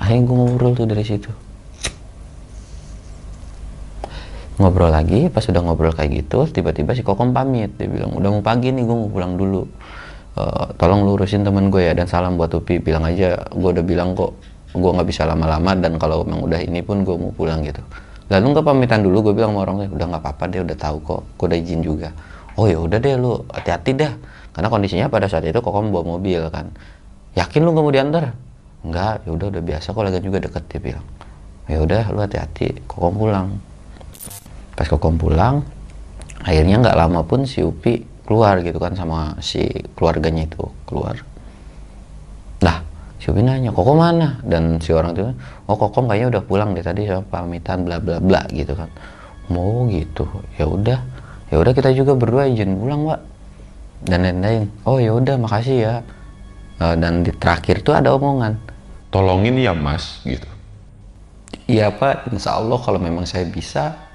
Akhirnya 0.00 0.26
gue 0.26 0.36
ngobrol 0.36 0.72
tuh 0.74 0.88
dari 0.90 1.04
situ 1.06 1.30
ngobrol 4.60 4.92
lagi 4.92 5.32
pas 5.32 5.40
udah 5.40 5.64
ngobrol 5.64 5.96
kayak 5.96 6.10
gitu 6.20 6.44
tiba-tiba 6.44 6.92
si 6.92 7.00
kokom 7.00 7.32
pamit. 7.32 7.72
Dia 7.80 7.88
bilang 7.88 8.12
udah 8.12 8.28
mau 8.28 8.44
pagi 8.44 8.68
nih 8.70 8.84
gue 8.84 8.96
mau 8.96 9.08
pulang 9.08 9.40
dulu. 9.40 9.64
Uh, 10.36 10.70
tolong 10.78 11.02
lurusin 11.08 11.42
temen 11.42 11.72
gue 11.72 11.90
ya 11.90 11.96
dan 11.96 12.04
salam 12.04 12.36
buat 12.36 12.52
Upi. 12.52 12.78
Bilang 12.78 13.08
aja 13.08 13.40
gue 13.48 13.70
udah 13.72 13.84
bilang 13.84 14.12
kok 14.12 14.36
gue 14.76 14.90
nggak 14.92 15.08
bisa 15.08 15.24
lama-lama 15.24 15.74
dan 15.74 15.96
kalau 15.96 16.22
memang 16.22 16.46
udah 16.46 16.60
ini 16.60 16.84
pun 16.84 17.02
gue 17.02 17.16
mau 17.16 17.32
pulang 17.32 17.64
gitu. 17.64 17.80
Lalu 18.30 18.44
nggak 18.54 18.64
pamitan 18.68 19.00
dulu 19.02 19.32
gue 19.32 19.34
bilang 19.34 19.56
sama 19.56 19.64
orangnya 19.64 19.88
udah 19.90 20.06
nggak 20.14 20.22
apa-apa 20.22 20.44
dia 20.52 20.60
udah 20.62 20.76
tahu 20.76 20.96
kok 21.02 21.20
gue 21.40 21.46
udah 21.50 21.58
izin 21.58 21.80
juga. 21.80 22.08
Oh 22.54 22.68
ya 22.68 22.76
udah 22.76 23.00
deh 23.00 23.16
lu 23.16 23.40
hati-hati 23.50 23.96
dah. 23.96 24.12
Karena 24.52 24.68
kondisinya 24.68 25.06
pada 25.08 25.26
saat 25.26 25.48
itu 25.48 25.56
kok 25.56 25.72
kamu 25.72 25.88
bawa 25.88 26.04
mobil 26.20 26.44
kan. 26.52 26.68
Yakin 27.34 27.64
lu 27.64 27.72
nggak 27.72 27.84
mau 27.88 27.94
diantar? 27.94 28.24
Enggak, 28.80 29.24
ya 29.24 29.30
udah 29.32 29.46
udah 29.52 29.62
biasa 29.62 29.92
kok 29.92 30.02
lagi 30.04 30.18
juga 30.20 30.38
deket 30.40 30.62
dia 30.68 30.80
bilang. 30.80 31.06
Ya 31.70 31.78
udah 31.80 32.02
lu 32.12 32.20
hati-hati 32.22 32.84
kok 32.84 32.98
kamu 33.00 33.16
pulang 33.16 33.48
pas 34.80 34.88
kok 34.88 34.96
kamu 34.96 35.20
pulang 35.20 35.60
akhirnya 36.40 36.80
nggak 36.80 36.96
lama 36.96 37.20
pun 37.20 37.44
si 37.44 37.60
Upi 37.60 38.00
keluar 38.24 38.64
gitu 38.64 38.80
kan 38.80 38.96
sama 38.96 39.36
si 39.44 39.60
keluarganya 39.92 40.48
itu 40.48 40.64
keluar. 40.88 41.20
Nah 42.64 42.80
si 43.20 43.28
Upi 43.28 43.44
nanya 43.44 43.76
koko 43.76 43.92
mana? 43.92 44.40
Dan 44.40 44.80
si 44.80 44.96
orang 44.96 45.12
itu 45.12 45.28
oh 45.68 45.76
koko 45.76 46.08
kayaknya 46.08 46.38
udah 46.38 46.42
pulang 46.48 46.72
deh 46.72 46.80
tadi 46.80 47.04
sama 47.04 47.26
pamitan 47.28 47.84
bla 47.84 48.00
bla 48.00 48.22
bla 48.24 48.40
gitu 48.54 48.72
kan. 48.72 48.88
Mau 49.52 49.84
gitu. 49.92 50.24
Ya 50.56 50.64
udah 50.64 50.98
ya 51.52 51.60
udah 51.60 51.72
kita 51.76 51.92
juga 51.92 52.16
berdua 52.16 52.48
izin 52.48 52.80
pulang 52.80 53.04
pak 53.04 53.20
dan 54.08 54.24
lain-lain. 54.24 54.64
Oh 54.88 54.96
ya 54.96 55.12
udah 55.12 55.36
makasih 55.36 55.76
ya. 55.76 55.94
Uh, 56.80 56.96
dan 56.96 57.20
di 57.20 57.36
terakhir 57.36 57.84
tuh 57.84 57.92
ada 57.92 58.16
omongan. 58.16 58.56
Tolongin 59.12 59.60
ya 59.60 59.76
mas 59.76 60.24
gitu. 60.24 60.48
Iya 61.68 61.92
pak. 61.92 62.32
Insya 62.32 62.56
Allah 62.56 62.80
kalau 62.80 62.96
memang 62.96 63.28
saya 63.28 63.44
bisa 63.44 64.08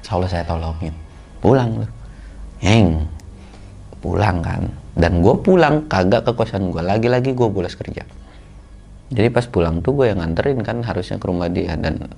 insya 0.00 0.12
Allah 0.16 0.28
saya 0.32 0.44
tolongin. 0.48 0.96
Pulang 1.40 1.84
loh 1.84 1.90
Heng 2.60 3.08
pulang 4.00 4.40
kan. 4.40 4.62
Dan 4.96 5.22
gue 5.22 5.34
pulang 5.40 5.86
kagak 5.86 6.26
ke 6.26 6.32
kosan 6.34 6.72
gue 6.72 6.82
lagi-lagi 6.82 7.36
gue 7.36 7.48
bolos 7.48 7.76
kerja. 7.76 8.02
Jadi 9.10 9.28
pas 9.30 9.44
pulang 9.46 9.84
tuh 9.84 9.94
gue 9.96 10.06
yang 10.10 10.18
nganterin 10.18 10.60
kan 10.64 10.82
harusnya 10.82 11.20
ke 11.20 11.26
rumah 11.28 11.46
dia. 11.52 11.76
Dan 11.76 12.10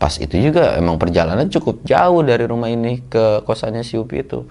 pas 0.00 0.12
itu 0.18 0.34
juga 0.40 0.74
emang 0.76 0.98
perjalanan 0.98 1.46
cukup 1.46 1.86
jauh 1.86 2.20
dari 2.26 2.44
rumah 2.48 2.68
ini 2.68 3.06
ke 3.06 3.46
kosannya 3.46 3.86
si 3.86 4.00
Upi 4.00 4.24
itu. 4.24 4.44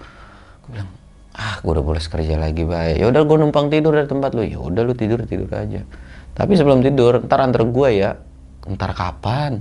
Gue 0.64 0.70
bilang 0.70 0.90
ah 1.32 1.60
gue 1.60 1.70
udah 1.70 1.84
bolos 1.84 2.12
kerja 2.12 2.36
lagi 2.36 2.60
baik 2.60 3.00
ya 3.00 3.08
udah 3.08 3.24
gue 3.24 3.36
numpang 3.40 3.68
tidur 3.68 3.92
dari 3.92 4.08
tempat 4.08 4.32
lu. 4.32 4.42
Ya 4.46 4.58
udah 4.58 4.82
lu 4.82 4.94
tidur 4.96 5.20
tidur 5.28 5.50
aja. 5.52 5.84
Tapi 6.32 6.52
sebelum 6.56 6.80
tidur 6.80 7.20
ntar 7.28 7.44
antar 7.44 7.62
gue 7.68 7.88
ya. 7.92 8.16
Ntar 8.62 8.96
kapan? 8.96 9.60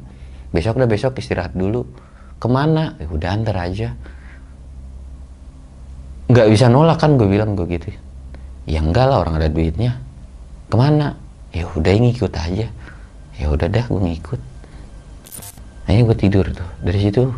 Besok 0.54 0.80
udah 0.80 0.90
besok 0.90 1.20
istirahat 1.20 1.58
dulu 1.58 1.84
ke 2.42 2.48
mana? 2.50 2.98
Ya 2.98 3.06
udah 3.06 3.30
antar 3.30 3.56
aja. 3.62 3.94
Nggak 6.26 6.48
bisa 6.50 6.66
nolak 6.74 6.98
kan 6.98 7.14
gue 7.22 7.30
bilang 7.30 7.54
gue 7.54 7.70
gitu. 7.70 7.94
Ya 8.66 8.82
enggak 8.82 9.06
lah 9.06 9.22
orang 9.22 9.38
ada 9.38 9.48
duitnya. 9.54 10.02
Ke 10.74 10.76
mana? 10.76 11.14
Ya 11.54 11.70
udah 11.70 11.94
ngikut 11.94 12.34
aja. 12.34 12.68
Ya 13.38 13.46
udah 13.46 13.68
dah 13.70 13.86
gue 13.86 14.02
ngikut. 14.02 14.42
Akhirnya 15.86 16.04
gue 16.10 16.18
tidur 16.18 16.46
tuh. 16.50 16.70
Dari 16.82 17.00
situ 17.00 17.30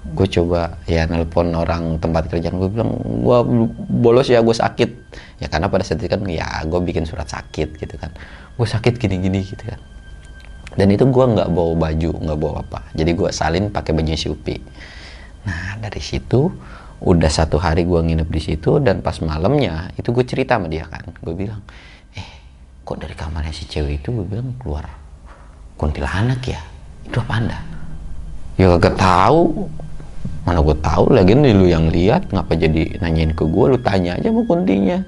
gue 0.00 0.26
coba 0.26 0.80
ya 0.90 1.06
nelpon 1.06 1.54
orang 1.54 2.02
tempat 2.02 2.26
kerjaan. 2.26 2.58
Gue 2.58 2.74
bilang 2.74 2.98
gue 2.98 3.38
bolos 3.86 4.26
ya 4.26 4.42
gue 4.42 4.56
sakit. 4.56 4.90
Ya 5.38 5.46
karena 5.46 5.70
pada 5.70 5.86
saat 5.86 6.02
itu 6.02 6.10
kan 6.10 6.26
ya 6.26 6.66
gue 6.66 6.80
bikin 6.82 7.06
surat 7.06 7.30
sakit 7.30 7.78
gitu 7.78 7.94
kan. 8.02 8.10
Gue 8.58 8.66
sakit 8.66 8.98
gini-gini 8.98 9.46
gitu 9.46 9.62
kan 9.62 9.78
dan 10.80 10.88
itu 10.88 11.04
gue 11.04 11.24
nggak 11.36 11.52
bawa 11.52 11.76
baju 11.76 12.10
nggak 12.24 12.38
bawa 12.40 12.54
apa. 12.64 12.80
Jadi 12.96 13.10
gue 13.12 13.28
salin 13.28 13.68
pakai 13.68 13.92
baju 13.92 14.16
Upi 14.32 14.56
nah 15.40 15.76
dari 15.80 16.00
situ 16.04 16.52
udah 17.00 17.32
satu 17.32 17.56
hari 17.56 17.88
gue 17.88 17.96
nginep 17.96 18.28
di 18.28 18.40
situ 18.40 18.76
dan 18.76 19.00
pas 19.00 19.16
malamnya 19.24 19.88
itu 19.96 20.08
gue 20.12 20.24
cerita 20.24 20.56
sama 20.56 20.72
dia 20.72 20.88
kan. 20.88 21.04
Gue 21.20 21.36
bilang 21.36 21.60
eh 22.16 22.28
kok 22.80 22.96
dari 22.96 23.12
kamarnya 23.12 23.52
si 23.52 23.68
cewek 23.68 24.00
itu? 24.00 24.08
Gue 24.08 24.24
bilang 24.24 24.56
keluar 24.56 24.88
kuntilanak 25.76 26.40
ya. 26.48 26.60
Itu 27.04 27.20
apa 27.20 27.32
anda? 27.36 27.58
Ya 28.56 28.76
gak 28.76 28.96
tahu. 28.96 29.68
Mana 30.44 30.64
gue 30.64 30.76
tahu 30.80 31.12
lagi 31.12 31.36
nih 31.36 31.52
lu 31.52 31.68
yang 31.68 31.92
lihat 31.92 32.32
ngapa 32.32 32.56
jadi 32.56 32.96
nanyain 33.00 33.36
ke 33.36 33.44
gue 33.44 33.64
lu 33.76 33.78
tanya 33.80 34.16
aja 34.16 34.32
mau 34.32 34.44
kuntinya 34.48 35.04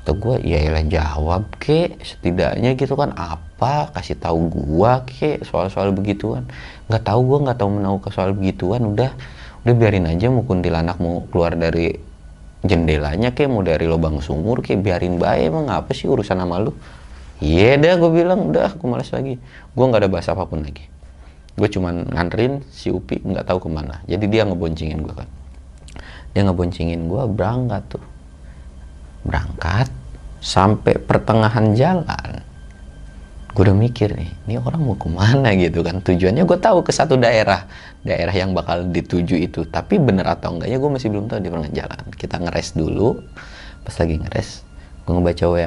kata 0.00 0.16
gue 0.16 0.36
ya 0.48 0.72
lah 0.72 0.80
jawab 0.88 1.44
ke 1.60 2.00
setidaknya 2.00 2.72
gitu 2.72 2.96
kan 2.96 3.12
apa? 3.12 3.92
Kasih 3.92 4.16
tahu 4.16 4.48
gue 4.48 4.92
ke 5.04 5.44
soal-soal 5.44 5.92
begituan. 5.92 6.48
Nggak 6.88 7.04
tahu 7.04 7.20
gue 7.28 7.38
nggak 7.44 7.58
tahu 7.60 7.70
menau 7.76 8.00
ke 8.00 8.08
soal 8.08 8.32
begituan. 8.32 8.80
Udah 8.88 9.12
udah 9.60 9.74
biarin 9.76 10.08
aja 10.08 10.32
mau 10.32 10.40
kuntilanak 10.40 10.96
mau 10.96 11.28
keluar 11.28 11.52
dari 11.52 11.92
jendelanya 12.64 13.36
ke 13.36 13.44
mau 13.44 13.60
dari 13.60 13.84
lubang 13.84 14.24
sumur 14.24 14.64
ke 14.64 14.72
biarin 14.80 15.20
baik 15.20 15.52
emang 15.52 15.68
apa 15.68 15.92
sih 15.92 16.08
urusan 16.08 16.40
sama 16.40 16.56
lu? 16.64 16.72
Iya 17.44 17.76
dah 17.76 18.00
gue 18.00 18.08
bilang. 18.08 18.48
Udah 18.48 18.72
gue 18.72 18.88
malas 18.88 19.12
lagi. 19.12 19.36
Gue 19.76 19.84
nggak 19.84 20.00
ada 20.00 20.08
bahasa 20.08 20.32
apa 20.32 20.48
pun 20.48 20.64
lagi. 20.64 20.88
Gue 21.60 21.68
cuman 21.68 22.08
nganterin 22.08 22.64
si 22.72 22.88
Upi 22.88 23.20
nggak 23.20 23.44
tahu 23.44 23.60
ke 23.60 23.68
mana. 23.68 24.00
Jadi 24.08 24.32
dia 24.32 24.48
ngeboncengin 24.48 25.04
gue 25.04 25.12
kan. 25.12 25.28
Dia 26.32 26.48
ngeboncengin 26.48 27.04
gue 27.04 27.22
berangkat 27.36 27.84
tuh 27.92 28.04
berangkat 29.24 29.88
sampai 30.40 30.96
pertengahan 30.96 31.76
jalan. 31.76 32.42
Gue 33.50 33.66
udah 33.66 33.76
mikir 33.76 34.14
nih 34.14 34.30
ini 34.46 34.54
orang 34.62 34.80
mau 34.80 34.94
ke 34.94 35.10
mana 35.10 35.52
gitu 35.58 35.82
kan? 35.82 35.98
Tujuannya 36.00 36.46
gue 36.46 36.58
tahu 36.58 36.86
ke 36.86 36.94
satu 36.94 37.18
daerah 37.18 37.66
daerah 38.06 38.32
yang 38.32 38.54
bakal 38.56 38.86
dituju 38.88 39.36
itu. 39.36 39.66
Tapi 39.66 39.98
bener 39.98 40.24
atau 40.24 40.54
enggaknya 40.56 40.78
gue 40.78 40.90
masih 40.90 41.08
belum 41.10 41.26
tahu 41.26 41.42
di 41.42 41.50
pertengahan 41.50 41.76
jalan. 41.76 42.00
Kita 42.14 42.36
ngeres 42.38 42.78
dulu. 42.78 43.20
Pas 43.84 43.94
lagi 43.98 44.16
ngeres 44.16 44.50
gue 45.00 45.16
ngebaca 45.16 45.44
WA 45.50 45.66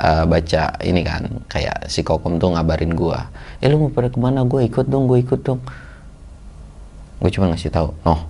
uh, 0.00 0.24
baca 0.24 0.62
ini 0.80 1.02
kan 1.04 1.26
kayak 1.52 1.90
si 1.92 2.00
kokom 2.00 2.40
tuh 2.40 2.54
ngabarin 2.54 2.94
gue 2.96 3.18
eh 3.60 3.68
lu 3.68 3.76
mau 3.76 3.92
pada 3.92 4.08
ke 4.08 4.16
mana? 4.16 4.40
Gue 4.48 4.64
ikut 4.64 4.88
dong 4.88 5.04
gue 5.04 5.20
ikut 5.20 5.44
dong. 5.44 5.60
Gue 7.20 7.28
cuma 7.28 7.52
ngasih 7.52 7.68
tahu 7.68 7.92
noh 8.08 8.24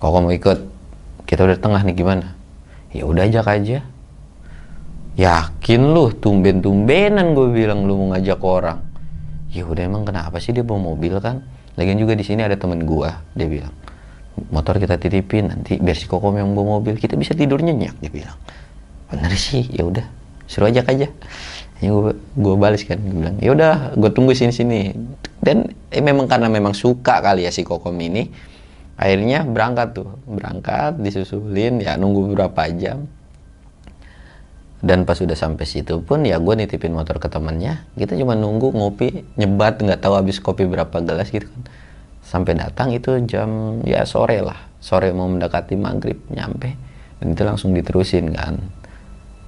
kokom 0.00 0.24
mau 0.24 0.32
ikut. 0.32 0.58
Kita 1.28 1.44
udah 1.44 1.60
tengah 1.60 1.84
nih 1.84 1.94
gimana 1.94 2.39
ya 2.90 3.06
udah 3.06 3.26
ajak 3.26 3.46
aja. 3.46 3.78
Yakin 5.18 5.80
lu 5.90 6.14
tumben-tumbenan 6.16 7.34
gue 7.34 7.48
bilang 7.50 7.84
lu 7.84 7.98
mau 7.98 8.14
ngajak 8.14 8.40
orang. 8.40 8.78
Ya 9.50 9.66
udah 9.66 9.82
emang 9.82 10.06
kenapa 10.06 10.38
sih 10.38 10.54
dia 10.54 10.62
bawa 10.62 10.94
mobil 10.94 11.18
kan? 11.18 11.42
Lagian 11.74 11.98
juga 11.98 12.14
di 12.14 12.22
sini 12.22 12.46
ada 12.46 12.54
temen 12.54 12.86
gue 12.86 13.10
dia 13.34 13.48
bilang. 13.50 13.74
Motor 14.54 14.78
kita 14.78 14.96
titipin 14.96 15.50
nanti 15.50 15.76
biar 15.76 15.98
si 15.98 16.06
kokom 16.06 16.38
yang 16.38 16.54
bawa 16.54 16.80
mobil 16.80 16.96
kita 16.96 17.18
bisa 17.18 17.34
tidur 17.34 17.58
nyenyak 17.60 17.98
dia 17.98 18.10
bilang. 18.10 18.38
Bener 19.10 19.34
sih 19.34 19.66
ya 19.74 19.84
udah. 19.84 20.06
Suruh 20.46 20.70
ajak 20.70 20.94
aja. 20.94 21.10
Ya 21.82 21.88
gue 21.90 22.14
gue 22.14 22.54
balas 22.54 22.86
kan 22.86 23.02
gue 23.02 23.14
bilang. 23.14 23.36
Ya 23.42 23.50
udah 23.50 23.98
gue 23.98 24.10
tunggu 24.14 24.32
sini 24.38 24.54
sini 24.54 24.94
dan 25.42 25.74
eh, 25.90 26.00
memang 26.04 26.30
karena 26.30 26.46
memang 26.46 26.72
suka 26.76 27.18
kali 27.20 27.44
ya 27.44 27.50
si 27.50 27.66
kokom 27.66 27.96
ini 27.98 28.30
akhirnya 29.00 29.48
berangkat 29.48 29.96
tuh. 29.96 30.20
Berangkat 30.28 31.00
disusulin 31.00 31.80
ya 31.80 31.96
nunggu 31.96 32.30
beberapa 32.30 32.68
jam. 32.76 33.08
Dan 34.80 35.04
pas 35.04 35.16
sudah 35.16 35.36
sampai 35.36 35.64
situ 35.68 36.00
pun 36.00 36.24
ya 36.24 36.40
gue 36.40 36.54
nitipin 36.56 36.92
motor 36.92 37.16
ke 37.16 37.32
temennya. 37.32 37.88
Kita 37.96 38.16
cuma 38.16 38.36
nunggu 38.36 38.72
ngopi 38.76 39.24
nyebat 39.40 39.80
nggak 39.80 40.04
tahu 40.04 40.20
habis 40.20 40.40
kopi 40.40 40.68
berapa 40.68 40.92
gelas 41.00 41.32
gitu 41.32 41.48
kan. 41.48 41.64
Sampai 42.20 42.56
datang 42.56 42.92
itu 42.92 43.16
jam 43.24 43.80
ya 43.84 44.04
sore 44.04 44.44
lah. 44.44 44.68
Sore 44.80 45.12
mau 45.16 45.28
mendekati 45.28 45.76
maghrib 45.76 46.20
nyampe. 46.28 46.76
Dan 47.20 47.36
itu 47.36 47.42
langsung 47.44 47.72
diterusin 47.76 48.32
kan. 48.36 48.60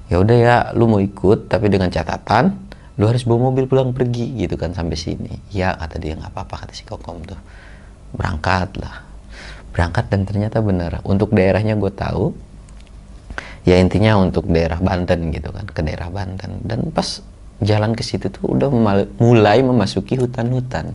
Ya 0.09 0.21
udah 0.21 0.37
ya 0.37 0.57
lu 0.77 0.89
mau 0.89 1.01
ikut 1.01 1.49
tapi 1.49 1.73
dengan 1.73 1.89
catatan 1.89 2.73
lu 3.01 3.09
harus 3.09 3.25
bawa 3.25 3.49
mobil 3.49 3.65
pulang 3.65 3.97
pergi 3.97 4.37
gitu 4.37 4.61
kan 4.61 4.77
sampai 4.77 5.01
sini. 5.01 5.33
Ya 5.49 5.73
kata 5.73 5.97
dia 5.97 6.13
nggak 6.13 6.37
apa-apa 6.37 6.69
kata 6.69 6.73
si 6.77 6.85
kokom 6.85 7.25
tuh. 7.25 7.41
Berangkat 8.13 8.77
lah 8.77 9.12
berangkat 9.73 10.13
dan 10.13 10.29
ternyata 10.29 10.61
benar. 10.61 11.01
Untuk 11.03 11.33
daerahnya 11.33 11.75
gue 11.81 11.91
tahu 11.91 12.37
ya 13.65 13.81
intinya 13.81 14.21
untuk 14.21 14.47
daerah 14.53 14.79
Banten 14.79 15.33
gitu 15.33 15.51
kan 15.51 15.67
ke 15.67 15.81
daerah 15.83 16.13
Banten. 16.13 16.61
Dan 16.63 16.93
pas 16.93 17.25
jalan 17.65 17.97
ke 17.97 18.05
situ 18.05 18.29
tuh 18.29 18.55
udah 18.55 18.69
mulai 19.19 19.59
memasuki 19.65 20.21
hutan-hutan. 20.21 20.93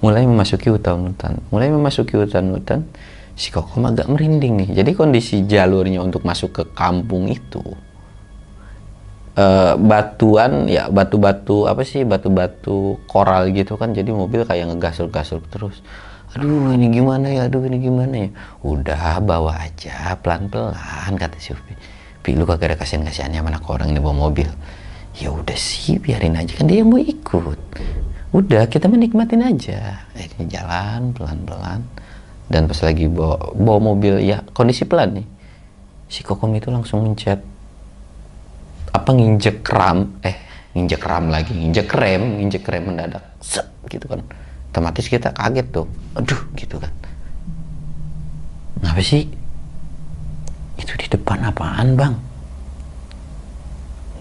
Mulai 0.00 0.24
memasuki 0.24 0.72
hutan-hutan. 0.72 1.44
Mulai 1.52 1.68
memasuki 1.68 2.16
hutan-hutan 2.16 2.88
si 3.36 3.48
kokom 3.48 3.88
agak 3.88 4.08
merinding 4.08 4.60
nih. 4.64 4.84
Jadi 4.84 4.92
kondisi 4.92 5.44
jalurnya 5.48 6.04
untuk 6.04 6.24
masuk 6.24 6.50
ke 6.52 6.64
kampung 6.76 7.28
itu 7.28 7.64
uh, 9.40 9.72
batuan 9.80 10.68
ya 10.68 10.92
batu-batu 10.92 11.64
apa 11.64 11.80
sih 11.88 12.04
batu-batu 12.04 13.00
koral 13.08 13.48
gitu 13.56 13.80
kan. 13.80 13.96
Jadi 13.96 14.12
mobil 14.12 14.44
kayak 14.44 14.68
ngegasur-gasur 14.68 15.40
terus. 15.48 15.80
Aduh 16.36 16.70
ini 16.76 16.92
gimana 16.94 17.26
ya? 17.26 17.48
Aduh 17.50 17.64
ini 17.66 17.80
gimana 17.82 18.28
ya? 18.28 18.30
Udah 18.62 19.18
bawa 19.24 19.66
aja 19.66 20.14
pelan-pelan 20.20 21.16
kata 21.16 21.40
si 21.42 21.56
Upi. 21.56 21.74
Pi 22.20 22.36
lu 22.36 22.44
kagak 22.44 22.76
ada 22.76 22.76
kasihan-kasihannya 22.78 23.40
mana 23.40 23.58
orang 23.64 23.90
ini 23.90 23.98
bawa 23.98 24.30
mobil. 24.30 24.46
Ya 25.18 25.32
udah 25.34 25.58
sih 25.58 25.98
biarin 25.98 26.38
aja 26.38 26.54
kan 26.54 26.70
dia 26.70 26.86
mau 26.86 27.00
ikut. 27.00 27.58
Udah 28.30 28.70
kita 28.70 28.86
menikmatin 28.86 29.42
aja. 29.42 30.06
Ini 30.14 30.46
jalan 30.46 31.10
pelan-pelan. 31.10 31.82
Dan 32.46 32.66
pas 32.70 32.78
lagi 32.82 33.10
bawa, 33.10 33.54
bawa 33.58 33.78
mobil 33.94 34.22
ya 34.22 34.46
kondisi 34.54 34.86
pelan 34.86 35.18
nih. 35.18 35.26
Si 36.10 36.22
kokom 36.22 36.54
itu 36.54 36.70
langsung 36.70 37.02
mencet 37.02 37.42
apa 38.90 39.10
nginjek 39.14 39.62
ram 39.70 40.18
eh 40.26 40.36
nginjek 40.74 41.02
ram 41.02 41.30
lagi 41.30 41.54
nginjek 41.54 41.90
rem 41.94 42.22
nginjek 42.38 42.64
rem 42.66 42.84
mendadak 42.90 43.24
set 43.42 43.66
gitu 43.90 44.06
kan. 44.06 44.22
Otomatis 44.70 45.06
kita 45.10 45.34
kaget 45.34 45.66
tuh 45.70 45.86
aduh 46.14 46.40
gitu 46.54 46.78
kan. 46.78 46.90
Ngapa 48.80 49.02
sih? 49.02 49.26
Itu 50.78 50.92
di 50.96 51.06
depan 51.10 51.42
apaan 51.44 51.98
bang? 51.98 52.14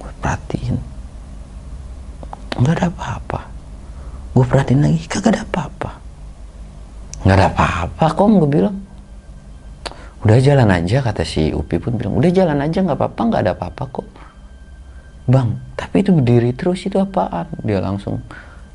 Gue 0.01 0.11
perhatiin. 0.19 0.75
Nggak 2.59 2.75
ada 2.75 2.85
apa-apa. 2.91 3.39
Gue 4.35 4.45
perhatiin 4.45 4.81
lagi 4.83 5.05
kagak 5.05 5.37
ada 5.37 5.41
apa-apa. 5.45 5.91
Nggak 7.23 7.35
ada 7.37 7.47
apa-apa 7.53 8.05
kok 8.09 8.25
gue 8.25 8.49
bilang. 8.49 8.77
Udah 10.19 10.35
jalan 10.43 10.67
aja 10.67 10.99
kata 10.99 11.23
si 11.23 11.55
Upi 11.55 11.79
pun 11.79 11.95
bilang. 11.95 12.19
Udah 12.19 12.27
jalan 12.33 12.59
aja 12.59 12.83
nggak 12.83 12.97
apa-apa 12.99 13.21
nggak 13.31 13.41
ada 13.47 13.53
apa-apa 13.55 13.83
kok 13.87 14.07
bang 15.29 15.69
tapi 15.79 16.03
itu 16.03 16.11
berdiri 16.11 16.51
terus 16.51 16.83
itu 16.83 16.99
apaan? 16.99 17.47
Dia 17.63 17.79
langsung 17.79 18.19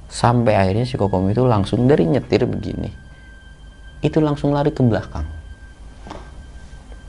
sampai 0.08 0.56
akhirnya 0.56 0.88
si 0.88 0.96
kokom 0.96 1.28
itu 1.28 1.44
langsung 1.44 1.84
dari 1.84 2.08
nyetir 2.08 2.48
begini. 2.48 2.88
Itu 4.00 4.24
langsung 4.24 4.56
lari 4.56 4.72
ke 4.72 4.80
belakang. 4.80 5.28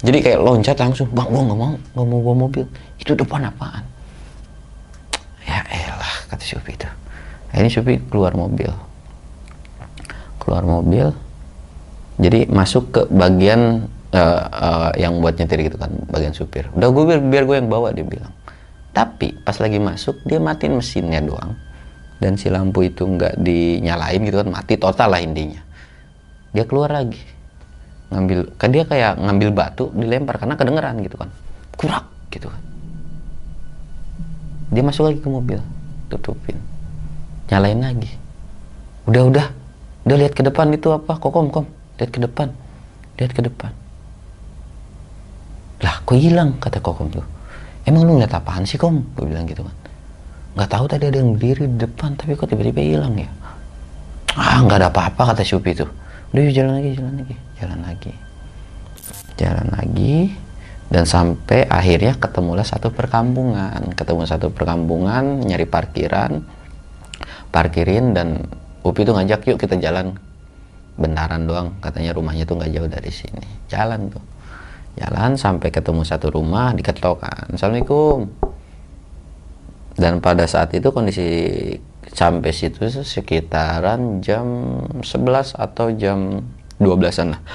Jadi 0.04 0.18
kayak 0.20 0.40
loncat 0.44 0.76
langsung 0.76 1.08
bang 1.16 1.28
gua 1.32 1.42
nggak 1.48 1.58
mau 1.58 1.72
nggak 1.74 2.08
mau 2.12 2.20
bawa 2.22 2.36
mobil. 2.50 2.66
Itu 3.00 3.16
depan 3.16 3.48
apaan? 3.48 3.84
Ya 5.48 5.64
elah 5.72 6.16
kata 6.28 6.44
Supi 6.44 6.76
itu. 6.76 6.90
Ini 7.56 7.70
Supi 7.72 7.96
keluar 8.12 8.36
mobil. 8.36 8.70
Keluar 10.44 10.68
mobil. 10.68 11.10
Jadi 12.20 12.48
masuk 12.52 12.84
ke 12.92 13.02
bagian 13.12 13.88
uh, 14.16 14.44
uh, 14.52 14.92
yang 14.96 15.20
buat 15.20 15.36
nyetir 15.36 15.68
gitu 15.68 15.76
kan 15.76 15.92
bagian 16.08 16.32
supir. 16.32 16.72
Udah 16.72 16.88
gue 16.88 17.04
biar, 17.04 17.20
biar 17.20 17.44
gue 17.44 17.56
yang 17.60 17.68
bawa 17.68 17.92
dia 17.92 18.08
bilang 18.08 18.32
tapi 18.96 19.36
pas 19.44 19.60
lagi 19.60 19.76
masuk 19.76 20.24
dia 20.24 20.40
matiin 20.40 20.80
mesinnya 20.80 21.20
doang. 21.20 21.52
Dan 22.16 22.40
si 22.40 22.48
lampu 22.48 22.88
itu 22.88 23.04
nggak 23.04 23.44
dinyalain 23.44 24.24
gitu 24.24 24.40
kan 24.40 24.48
mati 24.48 24.80
total 24.80 25.12
lah 25.12 25.20
intinya. 25.20 25.60
Dia 26.56 26.64
keluar 26.64 26.96
lagi. 26.96 27.20
Ngambil 28.16 28.56
kan 28.56 28.72
dia 28.72 28.88
kayak 28.88 29.20
ngambil 29.20 29.52
batu 29.52 29.92
dilempar 29.92 30.40
karena 30.40 30.56
kedengeran 30.56 30.96
gitu 31.04 31.20
kan. 31.20 31.28
Kurak 31.76 32.08
gitu 32.32 32.48
kan. 32.48 32.62
Dia 34.72 34.80
masuk 34.88 35.12
lagi 35.12 35.20
ke 35.20 35.28
mobil 35.28 35.60
tutupin. 36.08 36.56
Nyalain 37.52 37.84
lagi. 37.84 38.12
Udah 39.12 39.24
udah. 39.28 39.48
Udah 40.08 40.16
lihat 40.16 40.32
ke 40.32 40.42
depan 40.48 40.72
itu 40.72 40.96
apa? 40.96 41.20
Kokom 41.20 41.52
kom 41.52 41.68
lihat 42.00 42.16
ke 42.16 42.24
depan. 42.24 42.48
Lihat 43.20 43.32
ke 43.36 43.44
depan. 43.44 43.76
Lah 45.84 46.00
kok 46.08 46.16
hilang? 46.16 46.56
Kata 46.64 46.80
kokom 46.80 47.12
tuh 47.12 47.36
emang 47.86 48.02
lu 48.06 48.12
ngeliat 48.18 48.34
apaan 48.34 48.66
sih 48.66 48.78
kom? 48.78 49.06
Gue 49.14 49.30
bilang 49.30 49.46
gitu 49.46 49.64
kan. 49.64 49.76
Nggak 50.56 50.70
tahu 50.72 50.86
tadi 50.88 51.04
ada 51.12 51.18
yang 51.20 51.36
berdiri 51.36 51.68
di 51.68 51.78
depan 51.84 52.16
tapi 52.16 52.34
kok 52.34 52.48
tiba-tiba 52.50 52.82
hilang 52.82 53.16
ya? 53.16 53.30
Ah 54.36 54.60
nggak 54.64 54.78
ada 54.84 54.88
apa-apa 54.92 55.32
kata 55.32 55.44
Syupi 55.48 55.72
itu 55.72 55.88
udah 56.36 56.42
yuk 56.44 56.52
jalan 56.52 56.74
lagi 56.80 56.90
jalan 57.00 57.14
lagi. 57.16 57.36
Jalan 57.56 57.80
lagi. 57.84 58.14
Jalan 59.40 59.68
lagi. 59.72 60.16
Dan 60.86 61.04
sampai 61.08 61.66
akhirnya 61.66 62.14
ketemulah 62.20 62.68
satu 62.68 62.92
perkampungan. 62.92 63.96
Ketemu 63.96 64.24
satu 64.28 64.48
perkampungan 64.52 65.44
nyari 65.44 65.64
parkiran 65.64 66.44
parkirin 67.56 68.12
dan 68.12 68.44
Upi 68.84 69.08
tuh 69.08 69.16
ngajak 69.16 69.48
yuk 69.48 69.58
kita 69.60 69.80
jalan. 69.80 70.16
Bentaran 70.96 71.44
doang 71.44 71.76
katanya 71.84 72.16
rumahnya 72.16 72.48
tuh 72.48 72.56
nggak 72.60 72.72
jauh 72.72 72.90
dari 72.92 73.12
sini. 73.12 73.44
Jalan 73.68 74.08
tuh 74.12 74.35
jalan 74.96 75.36
sampai 75.36 75.70
ketemu 75.72 76.02
satu 76.08 76.32
rumah 76.32 76.72
diketok 76.72 77.20
kan. 77.20 77.46
Assalamualaikum. 77.52 78.32
Dan 79.96 80.20
pada 80.20 80.44
saat 80.44 80.76
itu 80.76 80.92
kondisi 80.92 81.28
sampai 82.12 82.52
situ 82.52 82.84
sekitaran 82.88 84.20
jam 84.20 84.80
11 85.00 85.56
atau 85.56 85.88
jam 85.96 86.44
12-an 86.80 87.28
lah. 87.36 87.42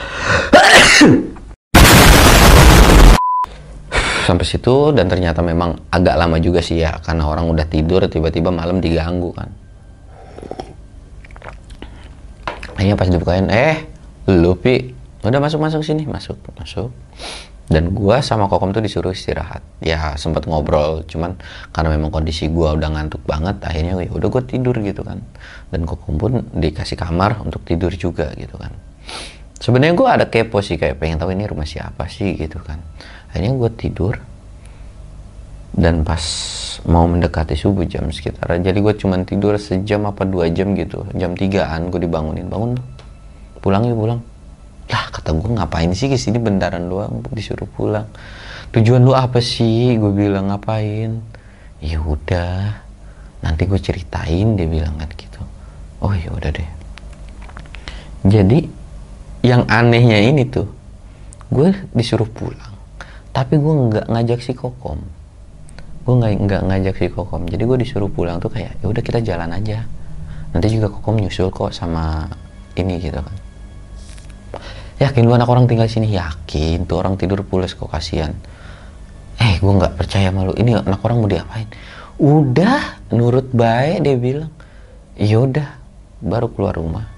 Sampai 4.20 4.46
situ 4.46 4.94
dan 4.94 5.11
ternyata 5.11 5.42
memang 5.42 5.74
agak 5.90 6.14
lama 6.14 6.38
juga 6.38 6.62
sih 6.62 6.79
ya 6.79 7.03
karena 7.03 7.26
orang 7.26 7.50
udah 7.50 7.66
tidur 7.66 8.07
tiba-tiba 8.07 8.55
malam 8.55 8.79
diganggu 8.79 9.35
kan. 9.35 9.50
Akhirnya 12.79 12.94
pas 12.94 13.11
dibukain 13.11 13.50
eh 13.50 13.90
lu 14.31 14.55
pi 14.55 15.00
udah 15.21 15.41
masuk 15.41 15.61
masuk 15.61 15.83
sini 15.85 16.09
masuk 16.09 16.41
masuk. 16.57 16.89
Dan 17.71 17.95
gua 17.95 18.19
sama 18.19 18.51
kokom 18.51 18.75
tuh 18.75 18.83
disuruh 18.83 19.15
istirahat. 19.15 19.63
Ya 19.79 20.19
sempat 20.19 20.43
ngobrol 20.51 21.07
cuman 21.07 21.39
karena 21.71 21.95
memang 21.95 22.11
kondisi 22.11 22.51
gua 22.51 22.75
udah 22.75 22.91
ngantuk 22.91 23.23
banget 23.23 23.63
akhirnya 23.63 23.95
ya 24.01 24.11
udah 24.11 24.29
gua 24.33 24.43
tidur 24.43 24.75
gitu 24.83 25.07
kan. 25.07 25.23
Dan 25.71 25.87
kokom 25.87 26.19
pun 26.19 26.33
dikasih 26.51 26.99
kamar 26.99 27.39
untuk 27.39 27.63
tidur 27.63 27.95
juga 27.95 28.35
gitu 28.35 28.59
kan. 28.59 28.75
Sebenarnya 29.61 29.95
gua 29.95 30.19
ada 30.19 30.27
kepo 30.27 30.59
sih 30.65 30.81
kayak 30.81 30.99
pengen 30.99 31.23
tahu 31.23 31.31
ini 31.31 31.47
rumah 31.47 31.69
siapa 31.69 32.11
sih 32.11 32.35
gitu 32.35 32.59
kan. 32.65 32.83
Akhirnya 33.31 33.55
gue 33.55 33.71
tidur. 33.79 34.19
Dan 35.71 36.03
pas 36.03 36.19
mau 36.91 37.07
mendekati 37.07 37.55
subuh 37.55 37.87
jam 37.87 38.11
sekitar 38.11 38.59
jadi 38.59 38.75
gue 38.75 38.95
cuma 38.99 39.15
tidur 39.23 39.55
sejam 39.55 40.03
apa 40.11 40.27
dua 40.27 40.51
jam 40.51 40.75
gitu. 40.75 41.07
Jam 41.15 41.39
tigaan 41.39 41.95
gue 41.95 42.03
dibangunin. 42.03 42.51
Bangun 42.51 42.75
pulang 43.63 43.87
ya 43.87 43.95
pulang 43.95 44.19
lah 44.90 45.07
kata 45.14 45.31
gue 45.31 45.50
ngapain 45.55 45.90
sih 45.94 46.11
ke 46.11 46.18
sini 46.18 46.42
bentaran 46.42 46.90
doang 46.90 47.22
disuruh 47.31 47.66
pulang. 47.70 48.11
Tujuan 48.74 49.03
lu 49.07 49.14
apa 49.14 49.38
sih? 49.38 49.94
Gue 49.96 50.11
bilang 50.11 50.50
ngapain? 50.50 51.22
Ya 51.79 52.03
udah 52.03 52.74
nanti 53.40 53.64
gue 53.64 53.81
ceritain 53.81 54.59
dia 54.59 54.66
bilang 54.66 54.98
kan 54.98 55.09
gitu. 55.14 55.40
Oh 56.03 56.12
ya 56.12 56.29
udah 56.35 56.50
deh. 56.50 56.70
Jadi 58.26 58.68
yang 59.46 59.64
anehnya 59.70 60.20
ini 60.20 60.44
tuh 60.44 60.68
gue 61.48 61.72
disuruh 61.96 62.29
pulang 62.29 62.76
tapi 63.33 63.57
gue 63.57 63.74
nggak 63.88 64.07
ngajak 64.11 64.40
si 64.44 64.53
kokom. 64.53 65.00
Gue 66.05 66.14
nggak 66.18 66.33
nggak 66.44 66.62
ngajak 66.66 66.94
si 66.98 67.07
kokom. 67.09 67.48
Jadi 67.48 67.62
gue 67.64 67.79
disuruh 67.81 68.11
pulang 68.11 68.42
tuh 68.42 68.53
kayak 68.53 68.76
ya 68.83 68.87
udah 68.90 69.00
kita 69.00 69.24
jalan 69.24 69.55
aja. 69.55 69.87
Nanti 70.50 70.66
juga 70.68 70.90
kokom 70.90 71.22
nyusul 71.22 71.48
kok 71.48 71.70
sama 71.72 72.26
ini 72.76 72.98
gitu 73.00 73.18
kan 73.22 73.39
yakin 75.01 75.25
lu 75.25 75.33
anak 75.33 75.49
orang 75.49 75.65
tinggal 75.65 75.89
sini? 75.89 76.13
Yakin. 76.13 76.85
Tuh 76.85 77.01
orang 77.01 77.17
tidur 77.17 77.41
pulas 77.43 77.73
kok 77.73 77.89
kasihan. 77.89 78.37
Eh 79.41 79.57
gue 79.57 79.73
nggak 79.73 79.97
percaya 79.97 80.29
malu 80.29 80.53
ini 80.61 80.77
anak 80.77 81.01
orang 81.01 81.25
mau 81.25 81.31
diapain? 81.31 81.67
Udah 82.21 83.01
nurut 83.11 83.49
baik 83.51 84.05
dia 84.05 84.17
bilang. 84.21 84.53
Yaudah 85.17 85.67
baru 86.21 86.53
keluar 86.53 86.77
rumah. 86.77 87.09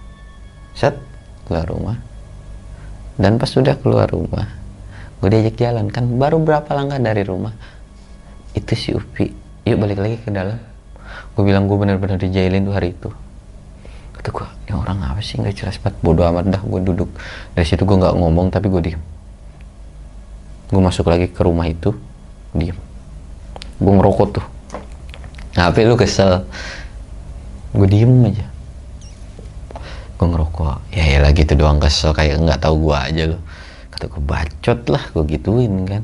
Set 0.79 0.95
keluar 1.51 1.67
rumah. 1.67 1.99
Dan 3.19 3.37
pas 3.37 3.51
sudah 3.51 3.77
keluar 3.77 4.09
rumah 4.09 4.47
gue 5.23 5.29
diajak 5.31 5.59
jalan. 5.59 5.91
Kan 5.91 6.19
baru 6.19 6.43
berapa 6.43 6.67
langkah 6.75 6.99
dari 6.99 7.23
rumah? 7.23 7.55
Itu 8.55 8.75
si 8.75 8.91
Upi. 8.95 9.31
Yuk 9.67 9.79
balik 9.79 9.99
lagi 10.03 10.19
ke 10.19 10.31
dalam. 10.31 10.59
Gue 11.35 11.47
bilang 11.47 11.71
gue 11.71 11.79
bener-bener 11.79 12.19
dijailin 12.19 12.67
tuh 12.67 12.75
hari 12.75 12.95
itu 12.95 13.11
kata 14.23 14.39
gue 14.39 14.47
ini 14.71 14.73
orang 14.79 15.03
apa 15.03 15.19
sih? 15.19 15.43
Nggak 15.43 15.55
jelas 15.59 15.77
banget. 15.83 15.99
Bodoh 15.99 16.23
amat 16.31 16.47
dah 16.47 16.63
gue 16.63 16.81
duduk. 16.87 17.11
Dari 17.59 17.67
situ 17.67 17.83
gue 17.83 17.99
nggak 17.99 18.15
ngomong 18.15 18.55
tapi 18.55 18.71
gue 18.71 18.79
diem. 18.79 19.03
Gue 20.71 20.79
masuk 20.79 21.11
lagi 21.11 21.27
ke 21.27 21.43
rumah 21.43 21.67
itu 21.67 21.91
diem. 22.55 22.79
Gue 23.83 23.93
ngerokok 23.99 24.29
tuh. 24.31 24.47
Ngapain 25.59 25.91
lu 25.91 25.99
kesel. 25.99 26.47
Gue 27.75 27.91
diem 27.91 28.15
aja. 28.31 28.47
Gue 30.15 30.27
ngerokok. 30.31 30.95
Ya 30.95 31.03
ya 31.03 31.19
lagi 31.19 31.43
tuh 31.43 31.59
doang 31.59 31.83
kesel. 31.83 32.15
Kayak 32.15 32.47
nggak 32.47 32.63
tahu 32.63 32.79
gue 32.79 32.95
aja 32.95 33.25
loh 33.35 33.43
kata 33.93 34.09
gue 34.09 34.23
bacot 34.23 34.81
lah 34.87 35.05
gue 35.15 35.25
gituin 35.35 35.75
kan. 35.83 36.03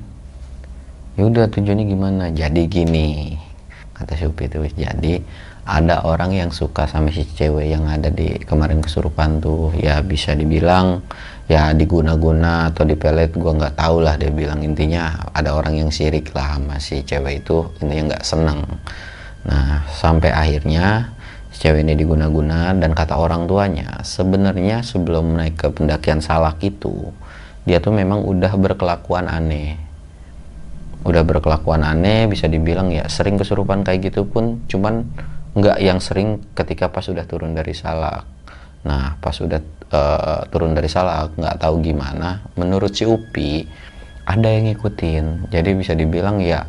Ya 1.14 1.22
udah 1.26 1.46
tujuannya 1.50 1.86
gimana? 1.86 2.24
Jadi 2.34 2.66
gini. 2.66 3.38
Kata 3.94 4.14
Supi 4.14 4.46
itu 4.46 4.62
jadi 4.74 5.18
ada 5.68 6.00
orang 6.08 6.32
yang 6.32 6.48
suka 6.48 6.88
sama 6.88 7.12
si 7.12 7.28
cewek 7.28 7.68
yang 7.68 7.84
ada 7.84 8.08
di 8.08 8.40
kemarin 8.40 8.80
kesurupan 8.80 9.44
tuh. 9.44 9.76
Ya 9.76 10.00
bisa 10.00 10.32
dibilang 10.32 11.04
ya 11.44 11.76
diguna-guna 11.76 12.72
atau 12.72 12.88
dipelet 12.88 13.36
gue 13.36 13.52
nggak 13.52 13.76
tahu 13.76 14.00
lah 14.00 14.16
dia 14.16 14.32
bilang. 14.32 14.64
Intinya 14.64 15.28
ada 15.36 15.52
orang 15.52 15.76
yang 15.76 15.92
sirik 15.92 16.32
lah 16.32 16.56
sama 16.56 16.80
si 16.80 17.04
cewek 17.04 17.44
itu 17.44 17.68
intinya 17.84 18.16
nggak 18.16 18.24
seneng. 18.24 18.64
Nah 19.44 19.84
sampai 19.92 20.32
akhirnya 20.32 21.12
si 21.52 21.68
cewek 21.68 21.84
ini 21.84 21.92
diguna-guna 22.00 22.72
dan 22.72 22.96
kata 22.96 23.20
orang 23.20 23.44
tuanya 23.44 24.00
sebenarnya 24.00 24.80
sebelum 24.80 25.36
naik 25.36 25.60
ke 25.60 25.68
pendakian 25.68 26.24
salak 26.24 26.64
itu 26.64 27.12
dia 27.68 27.76
tuh 27.84 27.92
memang 27.92 28.24
udah 28.24 28.56
berkelakuan 28.56 29.28
aneh. 29.28 29.76
Udah 31.04 31.20
berkelakuan 31.28 31.84
aneh 31.84 32.24
bisa 32.24 32.48
dibilang 32.48 32.88
ya 32.88 33.04
sering 33.12 33.36
kesurupan 33.36 33.84
kayak 33.84 34.08
gitu 34.08 34.24
pun. 34.24 34.64
Cuman 34.64 35.04
nggak 35.56 35.78
yang 35.80 35.98
sering 36.02 36.42
ketika 36.52 36.92
pas 36.92 37.06
udah 37.08 37.24
turun 37.24 37.56
dari 37.56 37.72
salak. 37.72 38.24
Nah 38.84 39.16
pas 39.20 39.36
udah 39.38 39.60
uh, 39.92 40.42
turun 40.52 40.76
dari 40.76 40.88
salak 40.90 41.36
nggak 41.36 41.56
tahu 41.60 41.80
gimana 41.80 42.44
menurut 42.56 42.92
si 42.92 43.08
Upi 43.08 43.64
ada 44.28 44.48
yang 44.48 44.68
ngikutin. 44.68 45.48
Jadi 45.48 45.70
bisa 45.72 45.96
dibilang 45.96 46.40
ya 46.44 46.64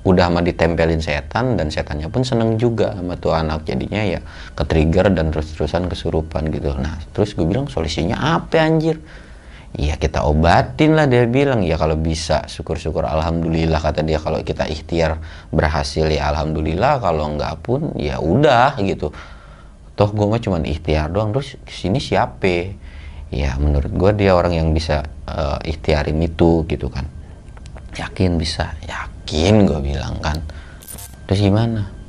udah 0.00 0.32
sama 0.32 0.40
ditempelin 0.40 1.04
setan 1.04 1.60
dan 1.60 1.68
setannya 1.68 2.08
pun 2.08 2.24
seneng 2.24 2.56
juga 2.56 2.96
sama 2.96 3.16
tuh 3.16 3.32
anak. 3.36 3.64
Jadinya 3.64 4.00
ya 4.04 4.20
ke 4.56 4.64
trigger 4.64 5.12
dan 5.12 5.32
terus-terusan 5.32 5.88
kesurupan 5.88 6.52
gitu. 6.52 6.76
Nah 6.76 7.00
terus 7.16 7.32
gue 7.32 7.44
bilang 7.48 7.68
solusinya 7.68 8.40
apa 8.40 8.60
anjir 8.60 9.00
ya 9.76 9.94
kita 9.94 10.26
obatin 10.26 10.98
lah 10.98 11.06
dia 11.06 11.26
bilang. 11.26 11.62
Ya 11.62 11.78
kalau 11.78 11.94
bisa 11.94 12.46
syukur-syukur 12.50 13.06
alhamdulillah 13.06 13.78
kata 13.78 14.02
dia. 14.02 14.18
Kalau 14.18 14.42
kita 14.42 14.66
ikhtiar 14.66 15.22
berhasil 15.54 16.06
ya 16.10 16.30
alhamdulillah. 16.32 16.98
Kalau 16.98 17.36
enggak 17.36 17.60
pun 17.62 17.94
ya 17.94 18.18
udah 18.18 18.78
gitu. 18.82 19.14
Toh 19.94 20.10
gue 20.10 20.26
mah 20.26 20.40
cuman 20.40 20.66
ikhtiar 20.66 21.12
doang. 21.12 21.30
Terus 21.30 21.60
sini 21.68 22.02
siapa? 22.02 22.74
Ya 23.30 23.54
menurut 23.60 23.94
gue 23.94 24.10
dia 24.26 24.34
orang 24.34 24.58
yang 24.58 24.68
bisa 24.74 25.06
uh, 25.30 25.62
ikhtiarin 25.62 26.18
itu 26.18 26.66
gitu 26.66 26.90
kan. 26.90 27.06
Yakin 27.94 28.38
bisa? 28.38 28.74
Yakin 28.86 29.66
gue 29.68 29.80
bilang 29.82 30.18
kan. 30.18 30.42
Terus 31.30 31.40
gimana? 31.46 32.00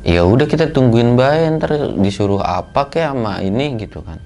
Ya 0.00 0.24
udah 0.24 0.48
kita 0.48 0.72
tungguin 0.72 1.12
bayi 1.18 1.50
ntar 1.60 1.76
disuruh 2.00 2.40
apa 2.40 2.88
kayak 2.88 3.12
sama 3.12 3.44
ini 3.44 3.76
gitu 3.76 4.00
kan 4.00 4.16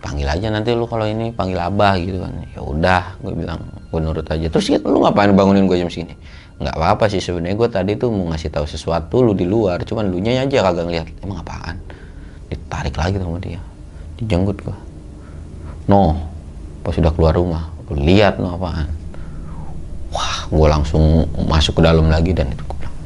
panggil 0.00 0.26
aja 0.26 0.48
nanti 0.48 0.72
lu 0.72 0.88
kalau 0.88 1.04
ini 1.04 1.30
panggil 1.30 1.60
abah 1.60 1.94
gitu 2.00 2.24
kan. 2.24 2.32
Ya 2.56 2.60
udah 2.64 3.02
gue 3.20 3.32
bilang 3.36 3.60
gue 3.92 4.00
nurut 4.00 4.24
aja. 4.26 4.46
Terus 4.48 4.66
ya, 4.72 4.78
lu 4.80 5.04
ngapain 5.04 5.30
bangunin 5.36 5.68
gue 5.68 5.76
jam 5.76 5.92
segini? 5.92 6.16
Nggak 6.60 6.76
apa-apa 6.76 7.08
sih 7.08 7.20
sebenarnya 7.24 7.56
gue 7.56 7.68
tadi 7.72 7.92
tuh 7.96 8.12
mau 8.12 8.28
ngasih 8.32 8.52
tahu 8.52 8.68
sesuatu 8.68 9.24
lu 9.24 9.32
di 9.32 9.48
luar 9.48 9.80
cuman 9.80 10.12
lu 10.12 10.20
nya 10.20 10.44
aja 10.44 10.60
kagak 10.60 10.84
ngeliat 10.88 11.08
emang 11.24 11.40
apaan? 11.40 11.76
Ditarik 12.48 12.96
lagi 12.96 13.16
sama 13.20 13.40
dia. 13.40 13.60
Dijenggut 14.20 14.60
gue 14.60 14.76
no 15.88 16.16
pas 16.84 16.92
sudah 16.94 17.10
keluar 17.12 17.32
rumah 17.36 17.72
lu 17.88 18.00
lihat 18.00 18.40
no 18.40 18.56
apaan. 18.56 18.88
Wah 20.12 20.48
gue 20.48 20.66
langsung 20.68 21.28
masuk 21.48 21.80
ke 21.80 21.82
dalam 21.84 22.08
lagi 22.12 22.36
dan 22.36 22.52
itu 22.52 22.60
gue 22.60 22.76
bilang 22.76 22.96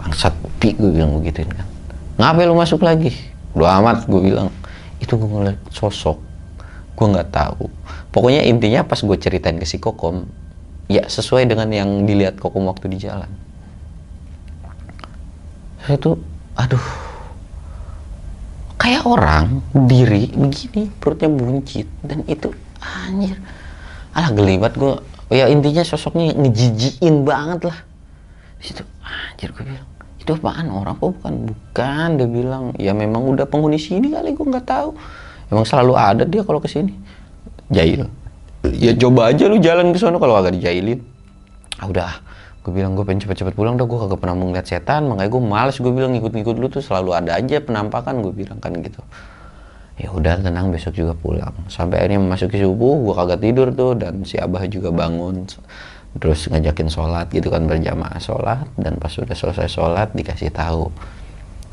bangsat 0.00 0.32
pi 0.60 0.72
gue 0.76 0.92
bilang 0.92 1.12
begituin 1.20 1.48
kan. 1.52 1.68
Ngapain 2.20 2.48
lu 2.48 2.56
masuk 2.56 2.80
lagi? 2.84 3.12
Udah 3.52 3.80
amat 3.84 4.08
gue 4.08 4.20
bilang. 4.20 4.48
Itu 4.96 5.20
gue 5.20 5.28
ngeliat 5.28 5.60
sosok 5.68 6.33
gue 6.94 7.06
nggak 7.10 7.30
tahu. 7.34 7.66
Pokoknya 8.14 8.46
intinya 8.46 8.86
pas 8.86 9.02
gue 9.02 9.16
ceritain 9.18 9.58
ke 9.58 9.66
si 9.66 9.82
kokom 9.82 10.26
ya 10.86 11.08
sesuai 11.10 11.50
dengan 11.50 11.68
yang 11.74 11.90
dilihat 12.06 12.38
kokom 12.38 12.70
waktu 12.70 12.86
di 12.94 12.98
jalan. 13.02 13.30
Saya 15.84 15.98
tuh 16.00 16.16
aduh 16.54 16.86
kayak 18.78 19.04
orang 19.04 19.64
diri 19.74 20.30
begini 20.32 20.88
perutnya 21.02 21.28
buncit 21.28 21.90
dan 22.06 22.22
itu 22.30 22.54
anjir. 22.78 23.36
Alah 24.14 24.30
gelibat 24.30 24.78
gue 24.78 24.94
ya 25.34 25.50
intinya 25.50 25.82
sosoknya 25.82 26.30
ngejijiin 26.38 27.26
banget 27.26 27.74
lah. 27.74 27.78
Situ 28.62 28.86
anjir 29.02 29.50
gue 29.50 29.66
bilang 29.66 29.88
itu 30.24 30.30
apaan 30.32 30.72
orang? 30.72 30.96
Kok 30.96 31.20
bukan? 31.20 31.34
Bukan 31.52 32.08
dia 32.16 32.28
bilang 32.30 32.64
ya 32.78 32.94
memang 32.94 33.34
udah 33.34 33.44
penghuni 33.44 33.76
sini 33.76 34.14
kali 34.14 34.32
gue 34.32 34.46
nggak 34.46 34.68
tahu 34.70 34.94
emang 35.48 35.66
selalu 35.66 35.92
ada 35.98 36.24
dia 36.24 36.44
kalau 36.46 36.60
ke 36.60 36.68
sini. 36.68 36.92
Jahil 37.72 38.06
ya 38.72 38.96
coba 38.96 39.28
aja 39.28 39.44
lu 39.50 39.60
jalan 39.60 39.92
ke 39.92 39.98
sana 40.00 40.16
kalau 40.16 40.40
agak 40.40 40.56
dijailin. 40.56 41.02
Ah 41.76 41.86
udah 41.90 42.12
gue 42.64 42.72
bilang 42.72 42.96
gue 42.96 43.04
pengen 43.04 43.28
cepet-cepet 43.28 43.52
pulang 43.52 43.76
dah. 43.76 43.84
Gue 43.84 43.98
kagak 44.00 44.20
pernah 44.24 44.36
mau 44.38 44.48
ngeliat 44.48 44.64
setan. 44.64 45.04
Makanya 45.10 45.28
gue 45.28 45.42
males 45.42 45.76
gue 45.76 45.92
bilang 45.92 46.16
ngikut-ngikut 46.16 46.56
lu 46.56 46.66
tuh 46.72 46.80
selalu 46.80 47.12
ada 47.12 47.36
aja 47.36 47.60
penampakan 47.60 48.24
gue 48.24 48.32
bilang 48.32 48.56
kan 48.62 48.72
gitu. 48.80 49.04
Ya 50.00 50.10
udah 50.10 50.40
tenang 50.40 50.72
besok 50.72 50.96
juga 50.96 51.12
pulang. 51.12 51.52
Sampai 51.68 52.02
akhirnya 52.02 52.24
memasuki 52.24 52.56
subuh 52.56 53.04
gue 53.04 53.14
kagak 53.14 53.40
tidur 53.44 53.68
tuh. 53.76 53.92
Dan 54.00 54.24
si 54.24 54.40
abah 54.40 54.64
juga 54.64 54.88
bangun. 54.88 55.44
Terus 56.14 56.46
ngajakin 56.48 56.88
sholat 56.88 57.26
gitu 57.34 57.52
kan 57.52 57.68
berjamaah 57.68 58.16
sholat. 58.22 58.64
Dan 58.80 58.96
pas 58.96 59.12
sudah 59.12 59.36
selesai 59.36 59.68
sholat 59.68 60.16
dikasih 60.16 60.48
tahu 60.54 60.88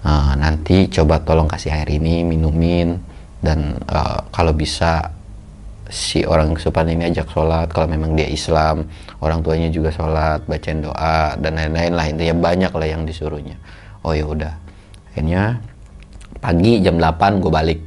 "Ah, 0.01 0.33
nanti 0.33 0.89
coba 0.89 1.21
tolong 1.21 1.45
kasih 1.45 1.71
air 1.71 1.87
ini 1.93 2.25
minumin 2.25 3.10
dan 3.41 3.81
eh, 3.89 4.19
kalau 4.29 4.53
bisa 4.53 5.09
si 5.91 6.23
orang 6.23 6.55
kesurupan 6.55 6.87
ini 6.87 7.11
ajak 7.11 7.27
sholat 7.27 7.67
kalau 7.67 7.91
memang 7.91 8.15
dia 8.15 8.23
Islam 8.23 8.87
orang 9.19 9.43
tuanya 9.43 9.67
juga 9.67 9.91
sholat 9.91 10.39
bacain 10.47 10.79
doa 10.79 11.35
dan 11.35 11.59
lain-lain 11.59 11.91
lah 11.91 12.05
intinya 12.07 12.35
banyak 12.39 12.71
lah 12.71 12.87
yang 12.87 13.03
disuruhnya. 13.03 13.59
Oh 14.07 14.15
ya 14.15 14.23
udah. 14.23 14.55
Akhirnya 15.11 15.59
pagi 16.39 16.79
jam 16.79 16.95
8 16.95 17.43
gue 17.43 17.51
balik. 17.51 17.79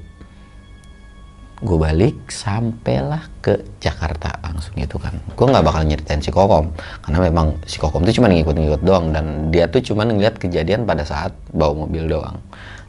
Gue 1.64 1.81
balik 1.81 2.29
sampailah 2.29 3.25
ke 3.40 3.57
Jakarta 3.81 4.37
langsung 4.45 4.77
itu 4.77 5.01
kan. 5.01 5.17
Gue 5.33 5.49
nggak 5.49 5.64
bakal 5.64 5.88
nyeritain 5.88 6.21
si 6.21 6.29
Kokom 6.29 6.77
karena 7.09 7.19
memang 7.25 7.57
si 7.64 7.81
Kokom 7.81 8.05
tuh 8.05 8.12
cuma 8.21 8.29
ngikut-ngikut 8.29 8.85
doang 8.85 9.17
dan 9.17 9.49
dia 9.49 9.64
tuh 9.64 9.81
cuma 9.81 10.05
ngeliat 10.05 10.37
kejadian 10.37 10.85
pada 10.85 11.09
saat 11.09 11.33
bawa 11.57 11.88
mobil 11.88 12.05
doang 12.05 12.37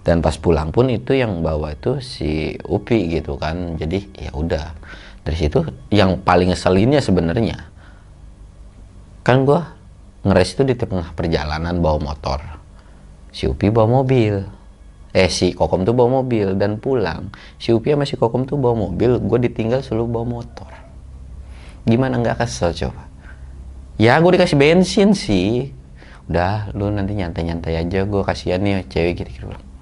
dan 0.06 0.22
pas 0.22 0.38
pulang 0.38 0.70
pun 0.70 0.86
itu 0.86 1.18
yang 1.18 1.42
bawa 1.42 1.74
itu 1.74 1.98
si 1.98 2.54
Upi 2.62 3.10
gitu 3.10 3.42
kan. 3.42 3.74
Jadi 3.74 4.06
ya 4.14 4.32
udah. 4.38 4.78
Dari 5.26 5.34
situ 5.34 5.66
yang 5.90 6.22
paling 6.22 6.54
ngeselinnya 6.54 7.02
sebenarnya 7.02 7.58
kan 9.26 9.42
gue 9.42 9.58
ngeres 10.22 10.54
itu 10.54 10.62
di 10.62 10.78
tengah 10.78 11.10
perjalanan 11.18 11.82
bawa 11.82 12.14
motor. 12.14 12.38
Si 13.34 13.50
Upi 13.50 13.74
bawa 13.74 14.06
mobil. 14.06 14.46
Eh 15.10 15.32
si 15.34 15.58
Kokom 15.58 15.82
tuh 15.82 15.98
bawa 15.98 16.22
mobil. 16.22 16.54
Dan 16.54 16.78
pulang 16.78 17.34
si 17.58 17.74
Upi 17.74 17.98
sama 17.98 18.06
si 18.06 18.14
Kokom 18.14 18.46
tuh 18.46 18.62
bawa 18.62 18.86
mobil. 18.86 19.18
Gue 19.18 19.42
ditinggal 19.42 19.82
selalu 19.82 20.06
bawa 20.22 20.26
motor. 20.38 20.70
Gimana? 21.90 22.22
Nggak 22.22 22.46
kesel 22.46 22.78
coba. 22.78 23.10
Ya 23.98 24.22
gue 24.22 24.38
dikasih 24.38 24.54
bensin 24.62 25.18
sih. 25.18 25.74
Udah 26.30 26.70
lu 26.78 26.94
nanti 26.94 27.18
nyantai-nyantai 27.18 27.82
aja. 27.82 28.06
Gue 28.06 28.22
kasihan 28.22 28.62
nih 28.62 28.86
cewek 28.86 29.26
gitu 29.26 29.50
gitu 29.50 29.75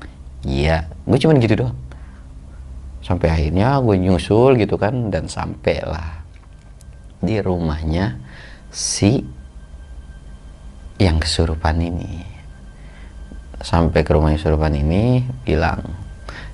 iya 0.44 0.88
gue 1.04 1.18
cuman 1.20 1.40
gitu 1.40 1.66
doang. 1.66 1.78
Sampai 3.04 3.28
akhirnya 3.28 3.84
gue 3.84 4.00
nyusul 4.00 4.56
gitu 4.56 4.80
kan 4.80 5.12
dan 5.12 5.28
sampailah 5.28 6.24
di 7.20 7.36
rumahnya 7.44 8.16
si 8.72 9.24
yang 11.00 11.20
kesurupan 11.20 11.84
ini. 11.84 12.24
Sampai 13.60 14.08
ke 14.08 14.12
rumahnya 14.16 14.40
kesurupan 14.40 14.72
ini 14.76 15.24
bilang 15.44 15.84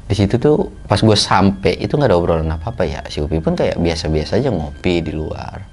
di 0.10 0.18
situ 0.18 0.42
tuh 0.42 0.74
pas 0.90 0.98
gue 0.98 1.14
sampai 1.14 1.78
itu 1.78 1.94
nggak 1.94 2.10
ada 2.10 2.18
obrolan 2.18 2.50
apa 2.50 2.74
apa 2.74 2.82
ya. 2.86 3.06
Si 3.14 3.22
Upi 3.22 3.38
pun 3.38 3.54
kayak 3.54 3.78
biasa-biasa 3.78 4.42
aja 4.42 4.50
ngopi 4.50 5.06
di 5.06 5.14
luar. 5.14 5.70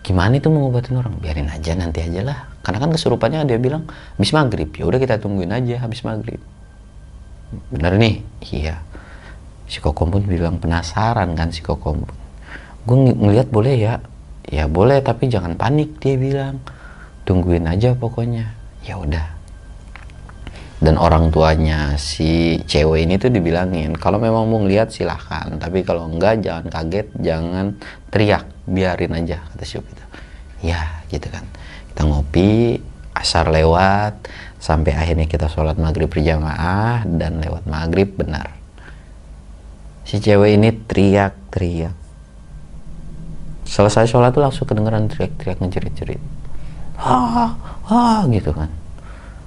Gimana 0.00 0.40
itu 0.40 0.48
mengobatin 0.48 0.96
orang? 0.96 1.20
Biarin 1.20 1.52
aja 1.52 1.76
nanti 1.76 2.00
aja 2.00 2.24
lah. 2.24 2.38
Karena 2.64 2.80
kan 2.80 2.90
kesurupannya 2.96 3.44
dia 3.44 3.60
bilang 3.60 3.84
habis 4.16 4.32
maghrib. 4.32 4.72
Ya 4.72 4.88
udah 4.88 4.96
kita 4.96 5.20
tungguin 5.20 5.52
aja 5.52 5.84
habis 5.84 6.00
maghrib 6.00 6.40
bener 7.72 7.92
nih? 7.98 8.14
Iya. 8.52 8.76
Si 9.68 9.80
Kokom 9.80 10.12
pun 10.12 10.22
bilang 10.28 10.60
penasaran 10.60 11.32
kan 11.32 11.48
si 11.48 11.64
Kokom. 11.64 12.04
Pun 12.84 12.96
gue 13.06 13.14
ng- 13.14 13.18
ngeliat 13.18 13.48
boleh 13.48 13.74
ya? 13.78 13.94
Ya 14.50 14.66
boleh 14.68 15.00
tapi 15.00 15.30
jangan 15.30 15.56
panik 15.56 15.96
dia 16.02 16.18
bilang. 16.18 16.60
Tungguin 17.24 17.64
aja 17.64 17.94
pokoknya. 17.94 18.52
Ya 18.82 18.98
udah. 18.98 19.26
Dan 20.82 20.98
orang 20.98 21.30
tuanya 21.30 21.94
si 21.94 22.58
cewek 22.66 23.06
ini 23.06 23.14
tuh 23.14 23.30
dibilangin 23.30 23.94
kalau 23.94 24.18
memang 24.18 24.50
mau 24.50 24.58
ngeliat 24.60 24.90
silahkan. 24.90 25.46
Tapi 25.56 25.86
kalau 25.86 26.10
enggak 26.10 26.42
jangan 26.42 26.66
kaget 26.66 27.06
jangan 27.22 27.66
teriak. 28.10 28.44
Biarin 28.66 29.14
aja 29.14 29.42
kata 29.54 29.64
si 29.66 29.78
itu 29.78 30.04
ya 30.62 31.02
gitu 31.10 31.26
kan. 31.30 31.46
Kita 31.90 32.02
ngopi 32.06 32.78
asar 33.12 33.48
lewat 33.52 34.28
sampai 34.58 34.94
akhirnya 34.96 35.28
kita 35.28 35.50
sholat 35.50 35.76
maghrib 35.78 36.08
berjamaah 36.08 37.04
dan 37.06 37.42
lewat 37.42 37.64
maghrib 37.68 38.08
benar. 38.14 38.54
Si 40.02 40.18
cewek 40.18 40.58
ini 40.58 40.74
teriak-teriak. 40.74 41.94
Selesai 43.68 44.10
sholat 44.10 44.34
tuh 44.34 44.42
langsung 44.44 44.66
kedengeran 44.68 45.08
teriak-teriak 45.08 45.62
ngejerit-jerit. 45.62 46.22
Ah 46.98 47.54
ah 47.88 48.22
gitu 48.28 48.52
kan. 48.52 48.68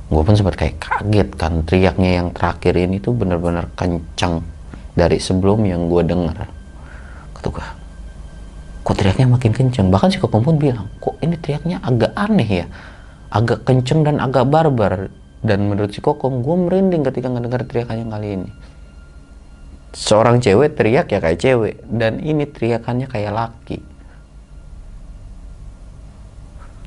Gue 0.06 0.22
pun 0.22 0.38
sempat 0.38 0.56
kayak 0.58 0.78
kaget 0.78 1.30
kan 1.34 1.66
teriaknya 1.66 2.22
yang 2.22 2.28
terakhir 2.30 2.78
ini 2.78 3.02
tuh 3.02 3.18
bener-bener 3.18 3.70
kencang 3.74 4.46
dari 4.96 5.20
sebelum 5.20 5.68
yang 5.68 5.92
gue 5.92 6.02
dengar 6.08 6.48
kata 7.36 7.48
gue 7.52 7.68
kok 8.88 8.96
teriaknya 8.96 9.28
makin 9.28 9.52
kencang 9.52 9.92
bahkan 9.92 10.10
si 10.10 10.18
kokom 10.18 10.42
pun 10.42 10.56
bilang 10.56 10.88
kok 11.04 11.20
ini 11.20 11.36
teriaknya 11.36 11.84
agak 11.84 12.16
aneh 12.16 12.64
ya 12.64 12.66
agak 13.36 13.68
kenceng 13.68 14.08
dan 14.08 14.24
agak 14.24 14.48
barbar. 14.48 15.12
Dan 15.46 15.68
menurut 15.70 15.92
si 15.92 16.00
kokom 16.00 16.42
gue 16.42 16.56
merinding 16.56 17.04
ketika 17.06 17.28
ngedengar 17.30 17.68
teriakannya 17.68 18.08
kali 18.08 18.28
ini. 18.40 18.50
Seorang 19.94 20.42
cewek 20.42 20.74
teriak 20.80 21.12
ya 21.12 21.20
kayak 21.20 21.40
cewek. 21.44 21.76
Dan 21.86 22.24
ini 22.24 22.48
teriakannya 22.48 23.06
kayak 23.12 23.36
laki. 23.36 23.80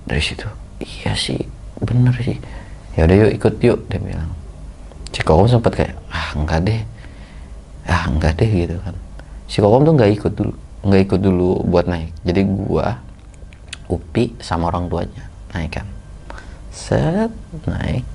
Dari 0.08 0.24
situ 0.24 0.48
iya 0.80 1.12
sih 1.12 1.36
bener 1.84 2.16
sih. 2.16 2.40
Ya 2.96 3.04
udah 3.04 3.16
yuk 3.28 3.30
ikut 3.36 3.54
yuk 3.60 3.78
dia 3.92 4.00
bilang. 4.00 4.32
Si 5.12 5.20
kokom 5.20 5.46
sempat 5.46 5.76
kayak 5.76 5.94
ah 6.08 6.32
enggak 6.32 6.64
deh. 6.64 6.80
Ah 7.84 8.08
enggak 8.08 8.40
deh 8.40 8.48
gitu 8.48 8.80
kan. 8.82 8.96
Si 9.46 9.60
kokom 9.60 9.84
tuh 9.84 9.94
nggak 9.94 10.10
ikut 10.16 10.32
dulu 10.32 10.54
nggak 10.88 11.02
ikut 11.12 11.20
dulu 11.20 11.62
buat 11.68 11.86
naik. 11.86 12.10
Jadi 12.24 12.40
gua 12.48 12.98
upi 13.92 14.32
sama 14.40 14.72
orang 14.72 14.88
tuanya 14.88 15.24
naik 15.52 15.80
kan 15.80 15.97
set 16.78 17.32
naik. 17.66 18.06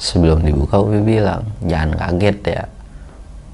Sebelum 0.00 0.42
dibuka 0.42 0.82
upi 0.82 0.98
bilang 0.98 1.46
jangan 1.62 1.94
kaget 1.94 2.38
ya. 2.58 2.64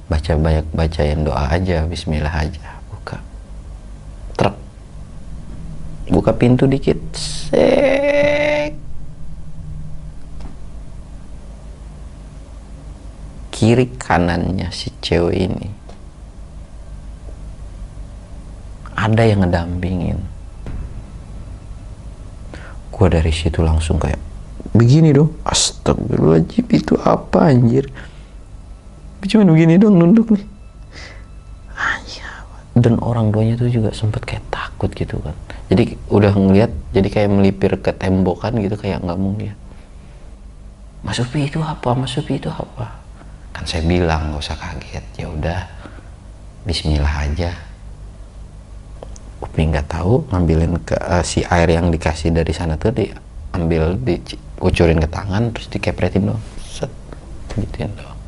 Baca 0.07 0.33
banyak 0.39 0.67
bacain 0.73 1.21
doa 1.27 1.45
aja 1.51 1.85
Bismillah 1.85 2.33
aja. 2.33 2.81
Buka. 2.89 3.19
Truk. 4.39 4.57
Buka 6.09 6.33
pintu 6.33 6.65
dikit 6.65 6.97
sek. 7.13 8.73
Kiri 13.53 13.87
kanannya 13.99 14.71
si 14.73 14.89
cewek 15.03 15.37
ini. 15.37 15.69
Ada 18.97 19.23
yang 19.29 19.45
ngedampingin. 19.45 20.19
Gua 22.95 23.13
dari 23.13 23.29
situ 23.29 23.61
langsung 23.61 24.01
kayak 24.01 24.26
begini 24.77 25.13
dong. 25.17 25.35
Astagfirullahaladzim 25.43 26.67
itu 26.71 26.95
apa 27.01 27.51
anjir? 27.53 27.89
Cuman 29.27 29.51
begini 29.53 29.75
dong 29.81 29.99
nunduk 29.99 30.31
nih. 30.31 30.47
Anjir. 31.77 32.25
dan 32.77 33.01
orang 33.01 33.33
tuanya 33.33 33.57
tuh 33.57 33.73
juga 33.73 33.91
sempet 33.97 34.23
kayak 34.29 34.45
takut 34.53 34.93
gitu 34.93 35.17
kan. 35.25 35.33
Jadi 35.73 35.97
udah 36.13 36.31
ngeliat 36.37 36.71
jadi 36.93 37.09
kayak 37.09 37.31
melipir 37.33 37.73
ke 37.81 37.91
tembokan 37.97 38.55
gitu 38.61 38.77
kayak 38.79 39.03
nggak 39.03 39.19
mau 39.19 39.35
lihat 39.35 39.59
Mas 41.07 41.23
Upi 41.23 41.47
itu 41.47 41.63
apa? 41.63 41.95
Mas 41.95 42.19
Upi 42.19 42.35
itu 42.35 42.51
apa? 42.51 42.99
Kan 43.55 43.63
saya 43.63 43.87
bilang 43.87 44.35
nggak 44.35 44.43
usah 44.43 44.59
kaget. 44.59 45.05
Ya 45.15 45.27
udah 45.31 45.61
Bismillah 46.67 47.31
aja. 47.31 47.55
Upi 49.39 49.71
nggak 49.71 49.87
tahu 49.87 50.27
ngambilin 50.35 50.83
ke 50.83 50.99
eh, 50.99 51.23
si 51.23 51.47
air 51.47 51.71
yang 51.71 51.95
dikasih 51.95 52.35
dari 52.35 52.51
sana 52.51 52.75
tuh 52.75 52.91
diambil 52.91 53.95
dikucurin 54.57 54.99
ke 54.99 55.09
tangan 55.13 55.53
terus 55.53 55.69
dikepretin 55.69 56.33
doang. 56.33 56.45
Set 56.65 56.91
gituin 57.53 57.93
doang. 57.93 58.19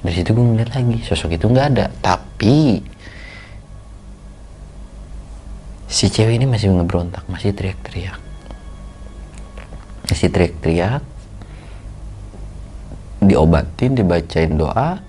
Dari 0.00 0.14
situ 0.22 0.30
gue 0.32 0.44
ngeliat 0.44 0.70
lagi 0.72 0.96
sosok 1.04 1.36
itu 1.36 1.46
nggak 1.46 1.66
ada. 1.76 1.86
Tapi 2.00 2.80
si 5.86 6.06
cewek 6.08 6.42
ini 6.42 6.46
masih 6.48 6.72
ngebrontak 6.72 7.28
masih 7.28 7.52
teriak-teriak. 7.52 8.18
Masih 10.08 10.28
teriak-teriak 10.32 11.02
diobatin 13.16 13.96
dibacain 13.96 14.54
doa 14.54 15.02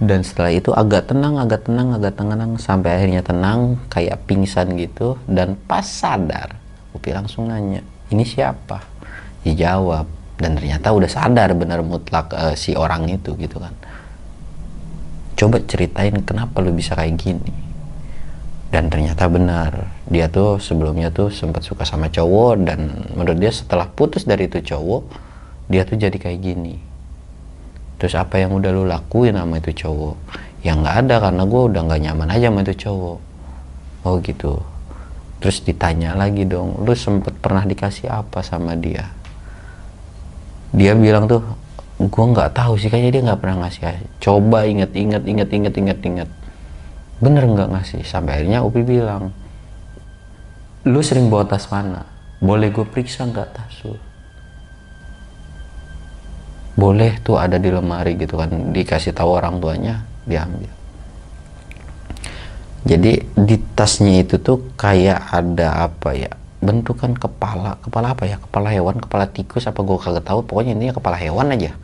dan 0.00 0.24
setelah 0.24 0.52
itu 0.54 0.70
agak 0.72 1.10
tenang 1.10 1.36
agak 1.40 1.64
tenang 1.68 1.94
agak 1.94 2.16
tenang. 2.18 2.58
Sampai 2.58 3.00
akhirnya 3.00 3.22
tenang 3.22 3.78
kayak 3.88 4.24
pingsan 4.26 4.74
gitu. 4.76 5.16
Dan 5.30 5.54
pas 5.68 5.86
sadar 5.86 6.56
Upi 6.96 7.12
langsung 7.12 7.52
nanya 7.52 7.84
ini 8.10 8.24
siapa? 8.26 8.82
Dijawab. 9.42 10.06
Dan 10.36 10.52
ternyata 10.60 10.92
udah 10.92 11.08
sadar 11.08 11.56
benar 11.56 11.80
mutlak 11.80 12.28
eh, 12.36 12.54
si 12.60 12.76
orang 12.76 13.08
itu 13.08 13.32
gitu 13.40 13.56
kan. 13.56 13.72
Coba 15.36 15.64
ceritain 15.64 16.12
kenapa 16.20 16.60
lu 16.60 16.76
bisa 16.76 16.92
kayak 16.92 17.16
gini. 17.16 17.54
Dan 18.68 18.92
ternyata 18.92 19.24
benar. 19.32 19.88
Dia 20.12 20.28
tuh 20.28 20.60
sebelumnya 20.60 21.08
tuh 21.08 21.32
sempat 21.32 21.64
suka 21.64 21.88
sama 21.88 22.12
cowok 22.12 22.52
dan 22.68 22.80
menurut 23.16 23.40
dia 23.40 23.48
setelah 23.48 23.88
putus 23.88 24.28
dari 24.28 24.44
itu 24.46 24.60
cowok 24.60 25.02
dia 25.72 25.88
tuh 25.88 25.96
jadi 25.96 26.14
kayak 26.14 26.40
gini. 26.44 26.76
Terus 27.96 28.12
apa 28.12 28.36
yang 28.36 28.52
udah 28.52 28.70
lu 28.76 28.84
lakuin 28.84 29.40
sama 29.40 29.56
itu 29.56 29.72
cowok? 29.72 30.16
Yang 30.60 30.76
nggak 30.84 30.96
ada 31.06 31.16
karena 31.24 31.42
gue 31.48 31.62
udah 31.72 31.80
nggak 31.88 32.00
nyaman 32.04 32.28
aja 32.28 32.46
sama 32.52 32.60
itu 32.60 32.74
cowok. 32.76 33.18
Oh 34.04 34.14
gitu 34.20 34.75
terus 35.36 35.60
ditanya 35.60 36.16
lagi 36.16 36.48
dong 36.48 36.80
lu 36.82 36.96
sempet 36.96 37.36
pernah 37.38 37.62
dikasih 37.62 38.08
apa 38.08 38.40
sama 38.40 38.74
dia? 38.74 39.12
Dia 40.72 40.92
bilang 40.96 41.28
tuh 41.28 41.44
gua 41.96 42.24
nggak 42.32 42.52
tahu 42.52 42.76
sih 42.76 42.92
kayaknya 42.92 43.10
dia 43.16 43.22
nggak 43.32 43.40
pernah 43.40 43.66
ngasih. 43.66 43.82
Coba 44.20 44.64
inget 44.68 44.92
inget 44.92 45.24
inget 45.24 45.48
inget 45.52 45.74
inget 45.76 45.98
inget. 46.02 46.30
Bener 47.20 47.44
nggak 47.48 47.72
ngasih? 47.72 48.02
Sampai 48.04 48.40
akhirnya 48.40 48.60
Upi 48.60 48.84
bilang 48.84 49.32
lu 50.86 51.00
sering 51.02 51.26
bawa 51.26 51.48
tas 51.48 51.66
mana? 51.72 52.06
Boleh 52.38 52.70
gue 52.70 52.84
periksa 52.86 53.26
nggak 53.26 53.48
tas 53.56 53.74
lu? 53.82 53.96
Boleh 56.76 57.16
tuh 57.24 57.40
ada 57.40 57.56
di 57.56 57.72
lemari 57.72 58.20
gitu 58.20 58.36
kan. 58.36 58.52
Dikasih 58.70 59.16
tahu 59.16 59.32
orang 59.40 59.56
tuanya 59.58 60.04
diambil. 60.28 60.68
Jadi 62.86 63.18
di 63.34 63.56
tasnya 63.76 64.24
itu 64.24 64.40
tuh 64.40 64.58
kayak 64.80 65.20
ada 65.30 65.86
apa 65.86 66.16
ya? 66.16 66.32
Bentukan 66.64 67.12
kepala. 67.12 67.76
Kepala 67.84 68.16
apa 68.16 68.24
ya? 68.24 68.40
Kepala 68.40 68.72
hewan 68.72 68.96
kepala 68.98 69.28
tikus 69.28 69.68
apa 69.68 69.84
gue 69.84 70.00
kagak 70.00 70.24
tahu. 70.24 70.40
Pokoknya 70.42 70.72
intinya 70.72 70.96
kepala 70.96 71.20
hewan 71.20 71.52
aja 71.52 71.76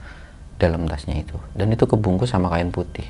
dalam 0.56 0.88
tasnya 0.88 1.20
itu. 1.20 1.36
Dan 1.52 1.70
itu 1.70 1.84
kebungkus 1.84 2.32
sama 2.32 2.48
kain 2.48 2.72
putih. 2.72 3.04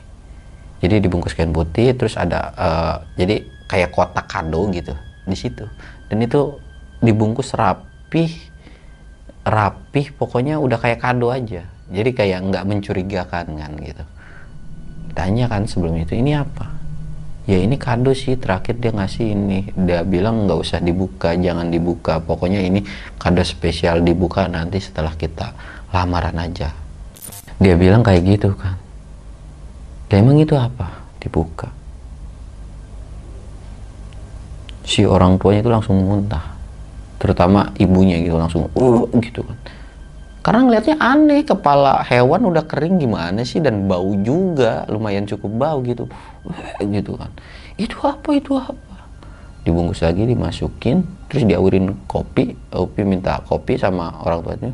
Jadi 0.83 0.99
dibungkus 0.99 1.38
kain 1.38 1.55
putih 1.55 1.95
terus 1.95 2.18
ada 2.18 2.51
uh, 2.59 2.97
jadi 3.14 3.47
kayak 3.71 3.95
kotak 3.95 4.27
kado 4.27 4.66
gitu 4.75 4.92
di 5.31 5.38
situ. 5.38 5.62
Dan 6.11 6.18
itu 6.27 6.59
dibungkus 6.99 7.55
rapih 7.55 8.35
rapih 9.47 10.11
pokoknya 10.18 10.59
udah 10.59 10.83
kayak 10.83 10.99
kado 10.99 11.31
aja. 11.31 11.71
Jadi 11.87 12.11
kayak 12.11 12.51
nggak 12.51 12.66
mencurigakan 12.66 13.47
kan 13.55 13.73
gitu. 13.79 14.05
Tanya 15.14 15.47
kan 15.47 15.71
sebelum 15.71 16.03
itu 16.03 16.18
ini 16.18 16.35
apa 16.35 16.82
ya 17.49 17.59
ini 17.59 17.75
kado 17.75 18.15
sih 18.15 18.39
terakhir 18.39 18.79
dia 18.79 18.93
ngasih 18.95 19.27
ini. 19.35 19.59
Dia 19.75 20.07
bilang 20.07 20.47
nggak 20.47 20.59
usah 20.59 20.79
dibuka 20.79 21.35
jangan 21.35 21.69
dibuka. 21.69 22.23
Pokoknya 22.23 22.63
ini 22.63 22.83
kado 23.19 23.43
spesial 23.43 24.01
dibuka 24.03 24.47
nanti 24.47 24.79
setelah 24.79 25.13
kita 25.15 25.53
lamaran 25.91 26.39
aja. 26.39 26.71
Dia 27.59 27.75
bilang 27.77 28.03
kayak 28.03 28.23
gitu 28.27 28.55
kan. 28.55 28.79
Ya 30.11 30.21
emang 30.21 30.39
itu 30.39 30.55
apa? 30.55 30.93
Dibuka. 31.19 31.71
Si 34.83 35.07
orang 35.07 35.39
tuanya 35.39 35.63
itu 35.63 35.71
langsung 35.71 35.97
muntah. 36.03 36.53
Terutama 37.23 37.71
ibunya 37.79 38.19
gitu 38.19 38.35
langsung 38.35 38.67
uh 38.75 39.07
gitu 39.23 39.47
kan 39.47 39.59
karena 40.43 40.61
ngelihatnya 40.67 40.97
aneh 40.99 41.47
kepala 41.47 42.03
hewan 42.03 42.43
udah 42.51 42.67
kering 42.67 42.99
gimana 42.99 43.47
sih? 43.47 43.63
Dan 43.63 43.87
bau 43.87 44.11
juga 44.27 44.83
lumayan 44.91 45.23
cukup 45.23 45.51
bau 45.55 45.79
gitu. 45.87 46.11
Gitu 46.83 47.15
kan. 47.15 47.31
Itu 47.79 48.03
apa 48.03 48.35
itu 48.35 48.59
apa? 48.59 49.07
Dibungkus 49.63 50.03
lagi 50.03 50.27
dimasukin 50.27 51.07
terus 51.31 51.47
diawurin 51.47 51.95
kopi. 52.11 52.59
Kopi 52.75 53.01
minta 53.07 53.39
kopi 53.47 53.79
sama 53.79 54.19
orang 54.27 54.43
tuanya. 54.43 54.71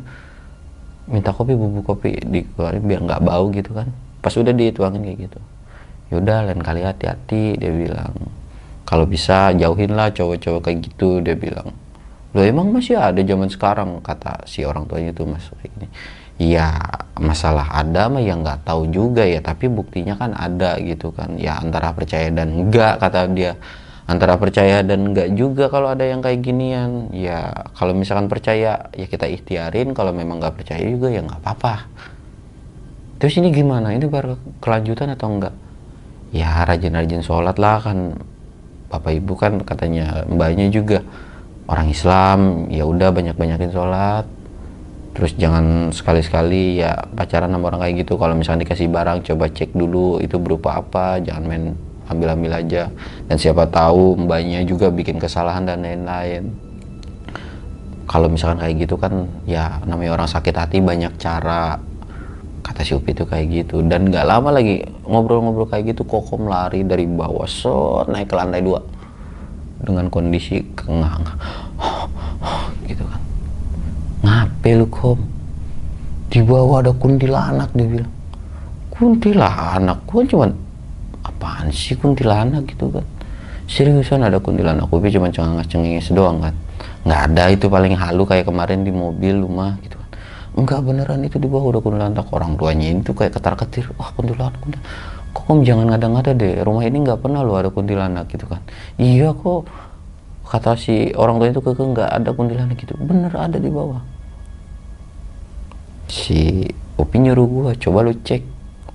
Minta 1.05 1.29
kopi 1.29 1.53
bubuk 1.53 1.85
kopi 1.85 2.17
dikeluarin 2.17 2.81
biar 2.81 3.05
nggak 3.05 3.21
bau 3.21 3.53
gitu 3.53 3.77
kan. 3.77 3.93
Pas 4.25 4.33
udah 4.33 4.49
dituangin 4.49 5.05
kayak 5.05 5.29
gitu. 5.29 5.39
Yaudah 6.09 6.49
lain 6.49 6.65
kali 6.65 6.81
hati-hati 6.81 7.61
dia 7.61 7.69
bilang. 7.69 8.17
Kalau 8.89 9.05
bisa 9.05 9.53
jauhin 9.53 9.93
lah 9.93 10.09
cowok-cowok 10.09 10.65
kayak 10.65 10.81
gitu 10.89 11.21
dia 11.21 11.37
bilang 11.37 11.69
Loh 12.29 12.45
emang 12.45 12.69
masih 12.69 12.93
ada 12.93 13.17
zaman 13.25 13.49
sekarang? 13.49 13.97
Kata 14.05 14.45
si 14.45 14.61
orang 14.61 14.85
tuanya 14.85 15.09
itu 15.09 15.25
mas 15.25 15.49
gini. 15.65 15.89
Ya 16.39 16.77
masalah 17.19 17.67
ada 17.73 18.07
mah 18.07 18.23
yang 18.23 18.45
nggak 18.45 18.63
tahu 18.63 18.87
juga 18.87 19.27
ya 19.27 19.43
tapi 19.43 19.67
buktinya 19.67 20.15
kan 20.15 20.37
ada 20.37 20.77
gitu 20.77 21.09
kan. 21.09 21.35
Ya 21.41 21.57
antara 21.57 21.91
percaya 21.91 22.29
dan 22.29 22.53
enggak 22.53 23.01
kata 23.01 23.27
dia. 23.33 23.57
Antara 24.09 24.41
percaya 24.41 24.81
dan 24.81 25.13
enggak 25.13 25.33
juga 25.37 25.69
kalau 25.69 25.89
ada 25.89 26.05
yang 26.05 26.21
kayak 26.21 26.39
ginian. 26.45 27.09
Ya 27.11 27.65
kalau 27.73 27.97
misalkan 27.97 28.29
percaya 28.29 28.87
ya 28.93 29.05
kita 29.09 29.25
ikhtiarin. 29.25 29.97
Kalau 29.97 30.13
memang 30.13 30.37
nggak 30.37 30.53
percaya 30.53 30.85
juga 30.85 31.09
ya 31.09 31.25
nggak 31.25 31.41
apa-apa. 31.41 31.89
Terus 33.19 33.35
ini 33.41 33.49
gimana? 33.51 33.91
Ini 33.91 34.05
baru 34.05 34.37
kelanjutan 34.61 35.11
atau 35.17 35.27
enggak 35.33 35.55
ya 36.29 36.61
rajin-rajin 36.61 37.25
sholat 37.25 37.57
lah 37.57 37.81
kan. 37.81 38.21
Bapak 38.89 39.11
ibu 39.17 39.33
kan 39.37 39.61
katanya 39.65 40.25
mbaknya 40.25 40.69
juga 40.73 41.05
orang 41.69 41.87
Islam 41.93 42.65
ya 42.73 42.83
udah 42.83 43.13
banyak-banyakin 43.13 43.69
sholat. 43.69 44.25
Terus 45.13 45.35
jangan 45.37 45.93
sekali-sekali 45.93 46.81
ya 46.81 46.95
pacaran 47.13 47.53
sama 47.53 47.69
orang 47.69 47.85
kayak 47.85 47.95
gitu. 48.07 48.17
Kalau 48.17 48.33
misalnya 48.33 48.65
dikasih 48.65 48.89
barang 48.89 49.21
coba 49.25 49.45
cek 49.51 49.77
dulu 49.77 50.17
itu 50.23 50.41
berupa 50.41 50.81
apa 50.81 51.21
jangan 51.21 51.43
main 51.45 51.63
ambil-ambil 52.09 52.57
aja. 52.57 52.89
Dan 53.29 53.37
siapa 53.37 53.69
tahu 53.69 54.17
mbaknya 54.25 54.65
juga 54.65 54.89
bikin 54.89 55.21
kesalahan 55.21 55.69
dan 55.69 55.85
lain-lain. 55.85 56.49
Kalau 58.09 58.25
misalkan 58.25 58.65
kayak 58.65 58.89
gitu 58.89 58.97
kan 58.97 59.29
ya 59.45 59.77
namanya 59.85 60.17
orang 60.17 60.29
sakit 60.29 60.55
hati 60.57 60.81
banyak 60.81 61.13
cara. 61.21 61.77
Kata 62.65 62.81
si 62.81 62.97
Upi 62.97 63.13
itu 63.13 63.25
kayak 63.29 63.45
gitu. 63.49 63.85
Dan 63.85 64.09
nggak 64.09 64.25
lama 64.25 64.49
lagi 64.55 64.81
ngobrol-ngobrol 65.05 65.69
kayak 65.69 65.93
gitu 65.93 66.01
kokom 66.07 66.49
lari 66.49 66.81
dari 66.81 67.05
bawah 67.05 67.45
so 67.45 68.01
naik 68.09 68.29
ke 68.29 68.35
lantai 68.37 68.65
dua 68.65 68.98
dengan 69.83 70.11
kondisi 70.11 70.59
kengang 70.75 71.23
gitu 72.83 73.03
kan. 73.07 73.21
Ngapain 74.25 74.75
lu 74.75 74.87
kom? 74.91 75.19
Di 76.29 76.43
bawah 76.43 76.83
ada 76.83 76.91
kuntilanak 76.93 77.71
dia 77.73 77.87
bilang. 77.87 78.13
Kuntilanak? 78.93 80.03
Gua 80.05 80.21
cuman 80.27 80.51
apaan 81.23 81.71
sih 81.71 81.95
kuntilanak 81.95 82.67
gitu 82.67 82.91
kan? 82.91 83.05
Seriusan 83.69 84.25
ada 84.25 84.41
kuntilanak 84.41 84.89
gue 84.89 85.13
cuma 85.13 85.29
cengenges 85.29 85.69
cengenges 85.69 86.09
doang 86.09 86.41
kan. 86.41 86.53
Nggak 87.05 87.21
ada 87.31 87.43
itu 87.53 87.65
paling 87.69 87.93
halu 87.93 88.25
kayak 88.25 88.49
kemarin 88.49 88.81
di 88.81 88.89
mobil 88.89 89.45
rumah 89.45 89.77
gitu 89.85 89.95
kan. 89.95 90.09
Enggak 90.57 90.81
beneran 90.83 91.21
itu 91.21 91.37
di 91.37 91.45
bawah 91.45 91.77
udah 91.77 91.81
kuntilanak. 91.81 92.27
Orang 92.33 92.57
tuanya 92.57 92.89
itu 92.91 93.13
kayak 93.13 93.37
ketar 93.37 93.53
ketir 93.55 93.85
wah 93.95 94.09
kuntilanak 94.17 94.57
kuntilanak 94.59 94.89
kok 95.29 95.45
om 95.45 95.61
jangan 95.61 95.93
ngada-ngada 95.93 96.33
deh 96.33 96.65
rumah 96.65 96.83
ini 96.85 97.05
nggak 97.05 97.21
pernah 97.21 97.45
lo 97.45 97.57
ada 97.57 97.69
kuntilanak 97.69 98.29
gitu 98.33 98.49
kan. 98.49 98.61
Iya 98.97 99.33
kok 99.33 99.69
kata 100.49 100.73
si 100.73 101.13
orang 101.13 101.37
tua 101.37 101.47
itu 101.53 101.61
keke 101.61 101.83
nggak 101.83 102.09
ada 102.09 102.29
kuntilanak 102.33 102.75
gitu. 102.77 102.97
Bener 102.97 103.29
ada 103.33 103.57
di 103.61 103.69
bawah. 103.69 104.01
Si 106.09 106.65
Opi 106.99 107.15
nyuruh 107.21 107.47
gua 107.47 107.71
coba 107.77 108.03
lu 108.03 108.13
cek. 108.17 108.41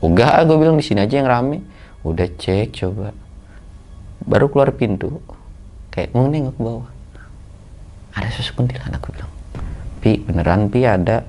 Enggak 0.05 0.45
gue 0.45 0.57
bilang 0.61 0.77
di 0.77 0.85
sini 0.85 1.01
aja 1.01 1.15
yang 1.23 1.31
rame. 1.31 1.63
Udah 2.05 2.29
cek 2.29 2.75
coba. 2.77 3.15
Baru 4.25 4.51
keluar 4.53 4.75
pintu 4.77 5.23
kayak 5.95 6.13
mau 6.13 6.29
nengok 6.29 6.53
ke 6.59 6.61
bawah. 6.61 6.89
Ada 8.19 8.29
sosok 8.35 8.61
kuntilanak 8.61 9.01
gue 9.01 9.13
bilang. 9.17 9.33
Pi 10.05 10.11
beneran 10.21 10.69
pi 10.69 10.85
ada? 10.85 11.25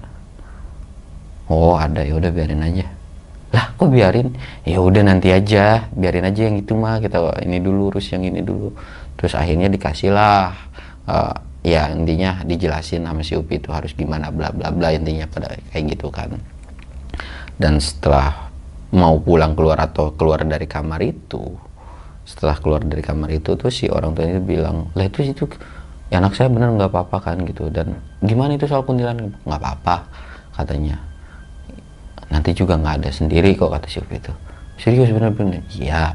Oh 1.46 1.78
ada 1.78 2.02
ya 2.02 2.18
udah 2.18 2.34
biarin 2.34 2.66
aja 2.66 2.95
lah 3.56 3.72
kok 3.80 3.88
biarin? 3.88 4.36
Ya 4.68 4.84
udah 4.84 5.00
nanti 5.08 5.32
aja 5.32 5.88
biarin 5.96 6.28
aja 6.28 6.52
yang 6.52 6.60
itu 6.60 6.76
mah 6.76 7.00
kita 7.00 7.40
ini 7.40 7.64
dulu 7.64 7.96
urus 7.96 8.12
yang 8.12 8.28
ini 8.28 8.44
dulu. 8.44 8.76
Terus 9.16 9.32
akhirnya 9.32 9.72
dikasih 9.72 10.12
lah 10.12 10.52
uh, 11.08 11.36
ya 11.64 11.88
intinya 11.96 12.44
dijelasin 12.44 13.08
sama 13.08 13.24
si 13.24 13.40
Upi 13.40 13.64
itu 13.64 13.72
harus 13.72 13.96
gimana 13.96 14.28
bla 14.28 14.52
bla 14.52 14.76
bla 14.76 14.92
intinya 14.92 15.24
pada 15.32 15.56
kayak 15.72 15.96
gitu 15.96 16.12
kan. 16.12 16.36
Dan 17.56 17.80
setelah 17.80 18.52
mau 18.92 19.16
pulang 19.24 19.56
keluar 19.56 19.80
atau 19.80 20.12
keluar 20.20 20.44
dari 20.44 20.68
kamar 20.68 21.00
itu 21.00 21.56
setelah 22.28 22.60
keluar 22.60 22.84
dari 22.84 23.00
kamar 23.06 23.32
itu 23.32 23.56
tuh 23.56 23.72
si 23.72 23.88
orang 23.88 24.18
tuanya 24.18 24.42
bilang 24.42 24.90
lah 24.98 25.06
itu 25.08 25.22
itu 25.22 25.46
ya 26.10 26.18
anak 26.18 26.34
saya 26.36 26.52
bener 26.52 26.76
nggak 26.76 26.92
apa-apa 26.92 27.32
kan 27.32 27.40
gitu. 27.48 27.72
Dan 27.72 27.96
gimana 28.20 28.60
itu 28.60 28.68
soal 28.68 28.84
kuntilanak? 28.84 29.32
Nggak 29.48 29.60
apa-apa 29.64 29.96
katanya 30.60 31.15
nanti 32.36 32.52
juga 32.52 32.76
nggak 32.76 32.96
ada 33.00 33.10
sendiri 33.16 33.56
kok 33.56 33.72
kata 33.72 33.88
si 33.88 34.04
itu. 34.04 34.34
Serius 34.76 35.08
bener-bener? 35.16 35.64
Iya. 35.72 36.12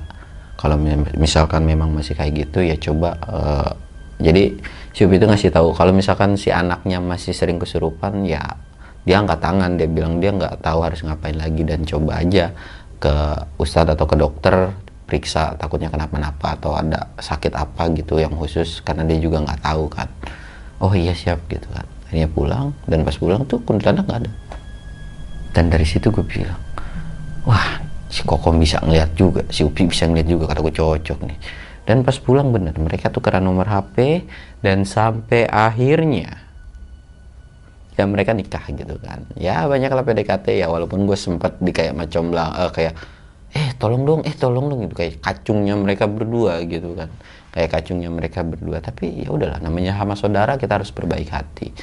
Kalau 0.61 0.77
misalkan 1.17 1.65
memang 1.65 1.89
masih 1.97 2.13
kayak 2.13 2.45
gitu 2.45 2.61
ya 2.61 2.77
coba 2.77 3.17
uh, 3.25 3.73
jadi 4.21 4.53
si 4.93 5.09
itu 5.09 5.25
ngasih 5.25 5.49
tahu 5.49 5.73
kalau 5.73 5.97
misalkan 5.97 6.37
si 6.37 6.53
anaknya 6.53 7.01
masih 7.01 7.33
sering 7.33 7.57
kesurupan 7.57 8.29
ya 8.29 8.45
dia 9.09 9.17
angkat 9.17 9.41
tangan 9.41 9.81
dia 9.81 9.89
bilang 9.89 10.21
dia 10.21 10.29
nggak 10.37 10.61
tahu 10.61 10.85
harus 10.85 11.01
ngapain 11.01 11.33
lagi 11.41 11.65
dan 11.65 11.81
coba 11.89 12.21
aja 12.21 12.53
ke 13.01 13.15
ustadz 13.57 13.97
atau 13.97 14.05
ke 14.05 14.21
dokter 14.21 14.77
periksa 15.09 15.57
takutnya 15.57 15.89
kenapa-napa 15.89 16.61
atau 16.61 16.77
ada 16.77 17.09
sakit 17.17 17.57
apa 17.57 17.89
gitu 17.97 18.21
yang 18.21 18.37
khusus 18.37 18.85
karena 18.85 19.09
dia 19.09 19.17
juga 19.17 19.41
nggak 19.41 19.65
tahu 19.65 19.89
kan. 19.89 20.13
Oh 20.85 20.93
iya 20.93 21.17
siap 21.17 21.41
gitu 21.49 21.65
kan. 21.73 21.89
Akhirnya 22.05 22.29
pulang 22.29 22.77
dan 22.85 23.01
pas 23.01 23.17
pulang 23.17 23.49
tuh 23.49 23.65
kuntilanak 23.65 24.05
nggak 24.05 24.21
ada 24.29 24.31
dan 25.51 25.67
dari 25.67 25.87
situ 25.87 26.15
gue 26.15 26.23
bilang 26.23 26.59
wah 27.45 27.83
si 28.11 28.27
Kokom 28.27 28.59
bisa 28.59 28.83
ngeliat 28.83 29.15
juga 29.15 29.47
si 29.51 29.63
Upi 29.63 29.87
bisa 29.87 30.07
ngeliat 30.11 30.27
juga 30.27 30.51
kata 30.51 30.61
gue 30.67 30.75
cocok 30.75 31.19
nih. 31.27 31.39
Dan 31.87 32.07
pas 32.07 32.15
pulang 32.23 32.55
bener 32.55 32.77
mereka 32.77 33.11
tukeran 33.11 33.43
nomor 33.43 33.67
HP 33.67 34.23
dan 34.63 34.87
sampai 34.87 35.49
akhirnya 35.49 36.39
ya 37.99 38.05
mereka 38.07 38.31
nikah 38.31 38.63
gitu 38.71 38.95
kan. 39.03 39.27
Ya 39.35 39.67
banyak 39.67 39.91
lah 39.91 40.05
PDKT 40.07 40.61
ya 40.61 40.71
walaupun 40.71 41.07
gue 41.07 41.19
sempet 41.19 41.59
di 41.59 41.75
kayak 41.75 41.97
macam 41.97 42.31
lah 42.31 42.69
uh, 42.69 42.71
kayak 42.71 42.95
eh 43.51 43.75
tolong 43.75 44.07
dong 44.07 44.21
eh 44.23 44.35
tolong 44.39 44.71
dong 44.71 44.87
gitu 44.87 44.95
kayak 44.95 45.19
kacungnya 45.19 45.75
mereka 45.75 46.07
berdua 46.07 46.63
gitu 46.63 46.95
kan. 46.95 47.11
Kayak 47.51 47.69
kacungnya 47.75 48.11
mereka 48.13 48.47
berdua. 48.47 48.79
Tapi 48.79 49.27
ya 49.27 49.35
udahlah 49.35 49.59
namanya 49.59 49.99
sama 49.99 50.15
saudara 50.15 50.55
kita 50.55 50.79
harus 50.79 50.95
berbaik 50.95 51.31
hati 51.35 51.75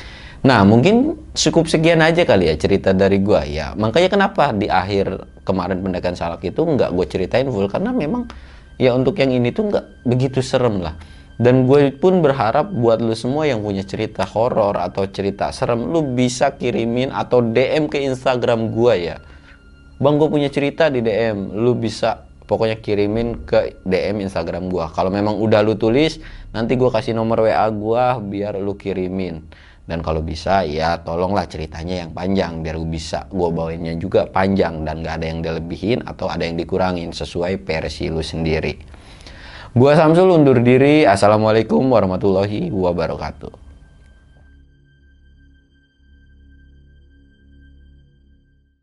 nah 0.46 0.62
mungkin 0.62 1.18
cukup 1.34 1.70
sekian 1.70 2.02
aja 2.02 2.26
kali 2.26 2.50
ya 2.50 2.56
cerita 2.58 2.94
dari 2.94 3.22
gua. 3.22 3.46
Ya 3.46 3.74
makanya 3.74 4.10
kenapa 4.10 4.54
di 4.54 4.70
akhir 4.70 5.26
kemarin 5.46 5.82
pendekan 5.82 6.14
salak 6.14 6.44
itu 6.46 6.62
nggak 6.62 6.94
gue 6.94 7.06
ceritain 7.08 7.48
full 7.48 7.72
karena 7.72 7.96
memang 7.96 8.28
ya 8.78 8.94
untuk 8.94 9.18
yang 9.18 9.34
ini 9.34 9.50
tuh 9.50 9.74
nggak 9.74 10.06
begitu 10.06 10.40
serem 10.44 10.84
lah. 10.84 10.98
Dan 11.38 11.70
gue 11.70 11.94
pun 11.94 12.26
berharap 12.26 12.74
buat 12.74 12.98
lu 12.98 13.14
semua 13.14 13.46
yang 13.46 13.62
punya 13.62 13.86
cerita 13.86 14.26
horor 14.26 14.74
atau 14.82 15.06
cerita 15.06 15.54
serem 15.54 15.86
lu 15.94 16.02
bisa 16.18 16.58
kirimin 16.58 17.14
atau 17.14 17.46
DM 17.46 17.86
ke 17.94 18.02
Instagram 18.02 18.74
gue 18.74 18.94
ya. 19.14 19.22
Bang 20.02 20.18
gue 20.18 20.26
punya 20.30 20.50
cerita 20.50 20.90
di 20.90 21.06
DM 21.06 21.54
lu 21.54 21.78
bisa 21.78 22.28
pokoknya 22.48 22.80
kirimin 22.80 23.44
ke 23.44 23.84
DM 23.84 24.24
Instagram 24.24 24.72
gua. 24.72 24.90
Kalau 24.90 25.12
memang 25.12 25.36
udah 25.38 25.60
lu 25.62 25.76
tulis 25.76 26.18
nanti 26.56 26.80
gua 26.80 26.90
kasih 26.90 27.14
nomor 27.14 27.44
WA 27.44 27.68
gua 27.76 28.18
biar 28.24 28.58
lu 28.58 28.74
kirimin 28.80 29.44
dan 29.88 30.04
kalau 30.04 30.20
bisa 30.20 30.68
ya 30.68 31.00
tolonglah 31.00 31.48
ceritanya 31.48 32.06
yang 32.06 32.12
panjang 32.12 32.60
biar 32.60 32.76
gue 32.76 32.92
bisa 32.92 33.24
gue 33.32 33.50
bawainnya 33.50 33.96
juga 33.96 34.28
panjang 34.28 34.84
dan 34.84 35.00
gak 35.00 35.24
ada 35.24 35.26
yang 35.32 35.40
dilebihin 35.40 36.04
atau 36.04 36.28
ada 36.28 36.44
yang 36.44 36.60
dikurangin 36.60 37.16
sesuai 37.16 37.64
versi 37.64 38.12
lu 38.12 38.20
sendiri. 38.20 39.00
Gua 39.78 39.94
Samsul 39.94 40.34
undur 40.34 40.58
diri. 40.64 41.06
Assalamualaikum 41.06 41.86
warahmatullahi 41.92 42.74
wabarakatuh 42.74 43.67